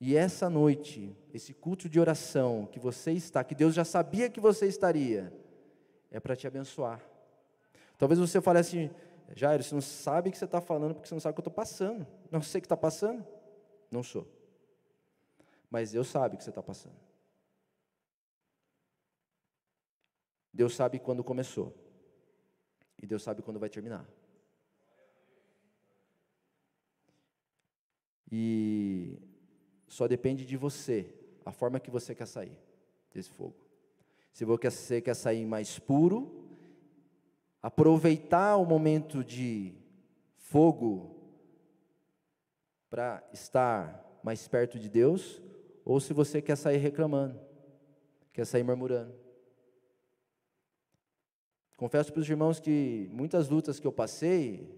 E 0.01 0.17
essa 0.17 0.49
noite, 0.49 1.15
esse 1.33 1.53
culto 1.53 1.89
de 1.89 2.01
oração 2.01 2.67
que 2.71 2.79
você 2.79 3.13
está, 3.13 3.45
que 3.45 3.55
Deus 3.55 3.75
já 3.75 3.85
sabia 3.85 4.31
que 4.31 4.41
você 4.41 4.67
estaria, 4.67 5.33
é 6.11 6.19
para 6.19 6.35
te 6.35 6.47
abençoar. 6.47 7.01
Talvez 7.99 8.19
você 8.19 8.41
fale 8.41 8.59
assim, 8.59 8.91
Jairo, 9.37 9.63
você 9.63 9.75
não 9.75 9.83
sabe 9.83 10.29
o 10.29 10.33
que 10.33 10.39
você 10.39 10.47
está 10.47 10.61
falando 10.61 10.95
porque 10.95 11.09
você 11.09 11.15
não 11.15 11.21
sabe 11.21 11.33
o 11.33 11.35
que 11.35 11.41
eu 11.41 11.51
estou 11.51 11.55
passando. 11.55 12.07
Não 12.31 12.43
sei 12.43 12.59
o 12.59 12.63
que 12.63 12.67
está 12.67 12.77
passando? 12.77 13.25
Não 13.91 14.03
sou. 14.03 14.27
Mas 15.71 15.93
Deus 15.93 16.09
sabe 16.09 16.35
o 16.35 16.39
que 16.39 16.45
você 16.45 16.51
está 16.51 16.63
passando. 16.63 16.99
Deus 20.53 20.75
sabe 20.75 20.99
quando 20.99 21.23
começou. 21.23 21.75
E 23.01 23.07
Deus 23.07 23.23
sabe 23.23 23.41
quando 23.41 23.61
vai 23.61 23.71
terminar. 23.71 24.07
E 28.31 29.19
só 29.89 30.07
depende 30.07 30.45
de 30.45 30.57
você, 30.57 31.15
a 31.45 31.53
forma 31.53 31.81
que 31.81 31.91
você 31.91 32.15
quer 32.15 32.27
sair 32.27 32.59
desse 33.13 33.31
fogo. 33.31 33.57
Se 34.33 34.45
você 34.45 35.01
quer 35.01 35.15
sair 35.15 35.45
mais 35.45 35.79
puro, 35.79 36.49
aproveitar 37.63 38.57
o 38.57 38.65
momento 38.65 39.25
de 39.25 39.75
fogo 40.37 41.17
para 42.89 43.27
estar 43.33 44.21
mais 44.23 44.47
perto 44.47 44.79
de 44.79 44.89
Deus, 44.89 45.41
ou 45.85 46.01
se 46.01 46.13
você 46.13 46.41
quer 46.43 46.57
sair 46.57 46.79
reclamando, 46.79 47.41
quer 48.33 48.45
sair 48.45 48.63
murmurando. 48.63 49.15
Confesso 51.77 52.13
para 52.13 52.21
os 52.21 52.29
irmãos 52.29 52.61
que 52.61 53.09
muitas 53.11 53.49
lutas 53.49 53.81
que 53.81 53.87
eu 53.87 53.93
passei, 53.93 54.69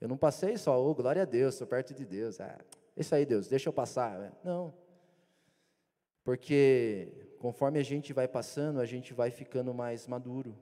eu 0.00 0.08
não 0.08 0.16
passei 0.16 0.56
só, 0.56 0.84
oh, 0.84 0.94
glória 0.94 1.22
a 1.22 1.24
Deus, 1.24 1.54
estou 1.54 1.66
perto 1.66 1.94
de 1.94 2.04
Deus. 2.04 2.40
Ah, 2.40 2.58
isso 2.96 3.14
aí, 3.14 3.24
Deus, 3.24 3.46
deixa 3.46 3.68
eu 3.68 3.72
passar. 3.72 4.36
Não. 4.42 4.74
Porque 6.24 7.34
conforme 7.38 7.78
a 7.78 7.82
gente 7.82 8.12
vai 8.12 8.28
passando, 8.28 8.80
a 8.80 8.86
gente 8.86 9.14
vai 9.14 9.30
ficando 9.30 9.72
mais 9.72 10.06
maduro. 10.06 10.56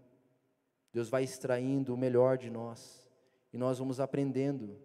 Deus 0.93 1.09
vai 1.09 1.25
extraindo 1.25 1.95
o 1.95 1.97
melhor 1.97 2.37
de 2.37 2.51
nós. 2.51 3.09
E 3.53 3.59
nós 3.59 3.79
vamos 3.79 4.01
aprendendo 4.01 4.79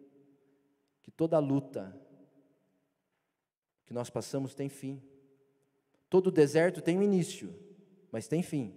que 1.01 1.11
toda 1.11 1.37
luta 1.39 1.95
que 3.85 3.93
nós 3.93 4.09
passamos 4.09 4.53
tem 4.53 4.69
fim. 4.69 5.01
Todo 6.09 6.31
deserto 6.31 6.81
tem 6.81 6.97
um 6.97 7.03
início, 7.03 7.53
mas 8.11 8.27
tem 8.27 8.41
fim. 8.41 8.73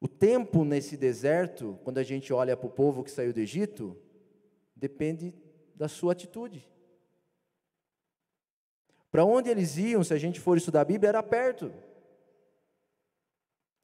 O 0.00 0.08
tempo 0.08 0.64
nesse 0.64 0.96
deserto, 0.96 1.78
quando 1.82 1.98
a 1.98 2.02
gente 2.02 2.32
olha 2.32 2.56
para 2.56 2.66
o 2.66 2.70
povo 2.70 3.02
que 3.02 3.10
saiu 3.10 3.32
do 3.32 3.40
Egito, 3.40 3.96
depende 4.76 5.34
da 5.74 5.88
sua 5.88 6.12
atitude. 6.12 6.68
Para 9.10 9.24
onde 9.24 9.48
eles 9.48 9.76
iam, 9.76 10.02
se 10.02 10.12
a 10.12 10.18
gente 10.18 10.40
for 10.40 10.56
estudar 10.56 10.82
a 10.82 10.84
Bíblia, 10.84 11.08
era 11.08 11.22
perto. 11.22 11.72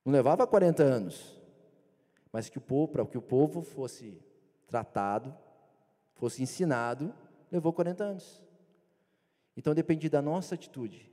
Não 0.04 0.12
levava 0.12 0.46
40 0.46 0.82
anos. 0.82 1.40
mas 2.32 2.48
que 2.48 2.58
o 2.58 2.60
povo, 2.60 2.92
para 2.92 3.04
que 3.06 3.18
o 3.18 3.22
povo 3.22 3.60
fosse 3.60 4.22
tratado, 4.68 5.36
fosse 6.14 6.42
ensinado, 6.42 7.12
levou 7.50 7.72
40 7.72 8.04
anos. 8.04 8.49
Então 9.56 9.74
depende 9.74 10.08
da 10.08 10.22
nossa 10.22 10.54
atitude, 10.54 11.10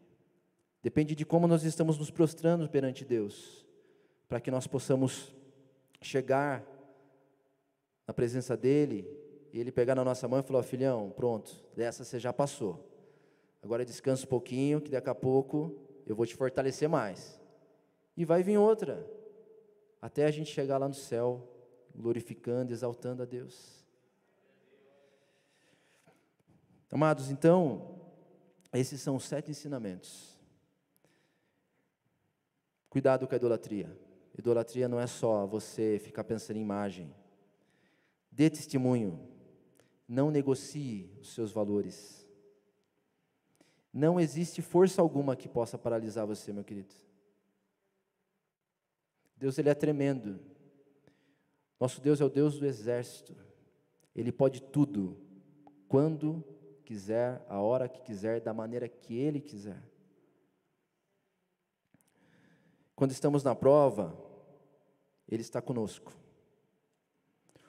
depende 0.82 1.16
de 1.16 1.26
como 1.26 1.48
nós 1.48 1.64
estamos 1.64 1.98
nos 1.98 2.12
prostrando 2.12 2.70
perante 2.70 3.04
Deus, 3.04 3.66
para 4.28 4.40
que 4.40 4.52
nós 4.52 4.68
possamos 4.68 5.36
chegar 6.02 6.66
na 8.06 8.14
presença 8.14 8.56
dEle, 8.56 9.06
e 9.52 9.60
Ele 9.60 9.72
pegar 9.72 9.96
na 9.96 10.04
nossa 10.04 10.28
mão 10.28 10.40
e 10.40 10.44
falar: 10.44 10.60
oh, 10.60 10.64
filhão, 10.64 11.10
pronto, 11.16 11.52
dessa 11.76 12.04
você 12.04 12.20
já 12.20 12.32
passou. 12.32 12.88
Agora 13.62 13.84
descansa 13.84 14.24
um 14.24 14.30
pouquinho, 14.30 14.80
que 14.80 14.92
daqui 14.92 15.10
a 15.10 15.16
pouco 15.16 15.76
eu 16.06 16.16
vou 16.16 16.26
te 16.26 16.36
fortalecer 16.36 16.88
mais. 16.88 17.42
E 18.16 18.24
vai 18.24 18.44
vir 18.44 18.58
outra, 18.58 19.06
até 20.02 20.26
a 20.26 20.32
gente 20.32 20.52
chegar 20.52 20.78
lá 20.78 20.88
no 20.88 20.94
céu, 20.94 21.48
glorificando, 21.94 22.72
exaltando 22.72 23.24
a 23.24 23.26
Deus. 23.26 23.86
Amados, 26.90 27.30
então, 27.30 27.97
esses 28.74 29.02
são 29.02 29.16
os 29.16 29.24
sete 29.26 29.52
ensinamentos. 29.52 30.38
Cuidado 32.90 33.28
com 33.28 33.34
a 33.34 33.38
idolatria. 33.38 33.98
Idolatria 34.38 34.88
não 34.88 35.00
é 35.00 35.08
só 35.08 35.46
você 35.46 36.00
ficar 36.00 36.24
pensando 36.24 36.58
em 36.58 36.62
imagem. 36.62 37.14
Dê 38.32 38.50
testemunho. 38.50 39.20
Não 40.08 40.32
negocie 40.32 41.12
os 41.20 41.34
seus 41.34 41.52
valores. 41.52 42.26
Não 43.92 44.20
existe 44.20 44.62
força 44.62 45.02
alguma 45.02 45.36
que 45.36 45.50
possa 45.50 45.78
paralisar 45.78 46.26
você, 46.26 46.54
meu 46.54 46.64
querido. 46.64 46.94
Deus 49.36 49.58
ele 49.58 49.70
é 49.70 49.74
tremendo. 49.74 50.40
Nosso 51.80 52.02
Deus 52.02 52.22
é 52.22 52.26
o 52.26 52.30
Deus 52.30 52.60
do 52.60 52.66
exército. 52.66 53.36
Ele 54.16 54.32
pode 54.32 54.62
tudo, 54.62 55.18
quando 55.88 56.44
quiser, 56.88 57.46
a 57.50 57.60
hora 57.60 57.90
que 57.90 58.02
quiser, 58.02 58.40
da 58.40 58.54
maneira 58.54 58.88
que 58.88 59.14
ele 59.14 59.42
quiser. 59.42 59.78
Quando 62.96 63.12
estamos 63.12 63.44
na 63.44 63.54
prova, 63.54 64.18
ele 65.28 65.42
está 65.42 65.62
conosco. 65.62 66.14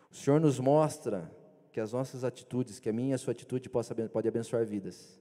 O 0.08 0.14
Senhor 0.14 0.40
nos 0.40 0.60
mostra 0.60 1.28
que 1.72 1.80
as 1.80 1.92
nossas 1.92 2.22
atitudes, 2.22 2.78
que 2.78 2.88
a 2.88 2.92
minha 2.92 3.10
e 3.10 3.14
a 3.14 3.18
sua 3.18 3.32
atitude 3.32 3.68
possa, 3.68 3.92
pode 4.08 4.28
abençoar 4.28 4.64
vidas. 4.64 5.20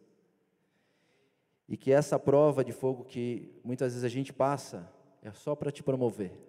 E 1.68 1.76
que 1.76 1.92
essa 1.92 2.20
prova 2.20 2.64
de 2.64 2.72
fogo 2.72 3.04
que 3.04 3.60
muitas 3.64 3.94
vezes 3.94 4.06
a 4.06 4.10
gente 4.10 4.32
passa, 4.32 4.88
é 5.24 5.32
só 5.32 5.56
para 5.56 5.72
te 5.72 5.82
promover, 5.82 6.40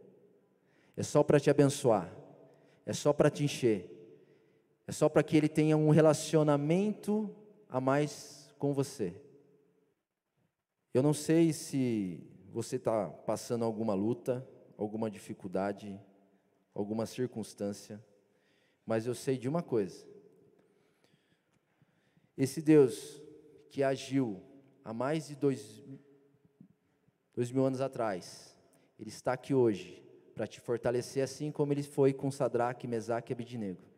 é 0.95 1.03
só 1.03 1.23
para 1.23 1.41
te 1.41 1.49
abençoar, 1.49 2.15
é 2.85 2.93
só 2.93 3.11
para 3.11 3.31
te 3.31 3.43
encher, 3.43 3.98
é 4.89 4.93
só 4.93 5.07
para 5.07 5.23
que 5.23 5.37
ele 5.37 5.51
tenha 5.51 5.77
um 5.77 5.91
relacionamento 5.91 7.31
a 7.69 7.79
mais 7.79 8.51
com 8.59 8.73
você. 8.73 9.21
Eu 10.95 11.03
não 11.03 11.13
sei 11.13 11.53
se 11.53 12.27
você 12.51 12.77
está 12.77 13.07
passando 13.07 13.67
alguma 13.67 13.93
luta, 13.93 14.49
alguma 14.79 15.11
dificuldade, 15.11 16.01
alguma 16.75 17.05
circunstância, 17.05 18.03
mas 18.87 19.07
eu 19.07 19.15
sei 19.15 19.37
de 19.37 19.47
uma 19.47 19.63
coisa: 19.63 20.07
esse 22.35 22.63
Deus 22.63 23.21
que 23.69 23.83
agiu 23.83 24.41
há 24.83 24.95
mais 24.95 25.29
de 25.29 25.37
dois, 25.37 25.85
dois 27.35 27.53
mil 27.53 27.67
anos 27.67 27.83
atrás, 27.83 28.57
Ele 28.99 29.11
está 29.11 29.35
aqui 29.35 29.53
hoje 29.53 30.03
para 30.35 30.47
te 30.47 30.63
fortalecer, 30.63 31.23
assim 31.23 31.53
como 31.53 31.75
Ele 31.75 31.83
foi 31.83 32.15
com 32.15 32.31
Sadraque, 32.31 32.89
Mesaque 32.89 33.33
e 33.33 33.35
Abidinego. 33.35 33.98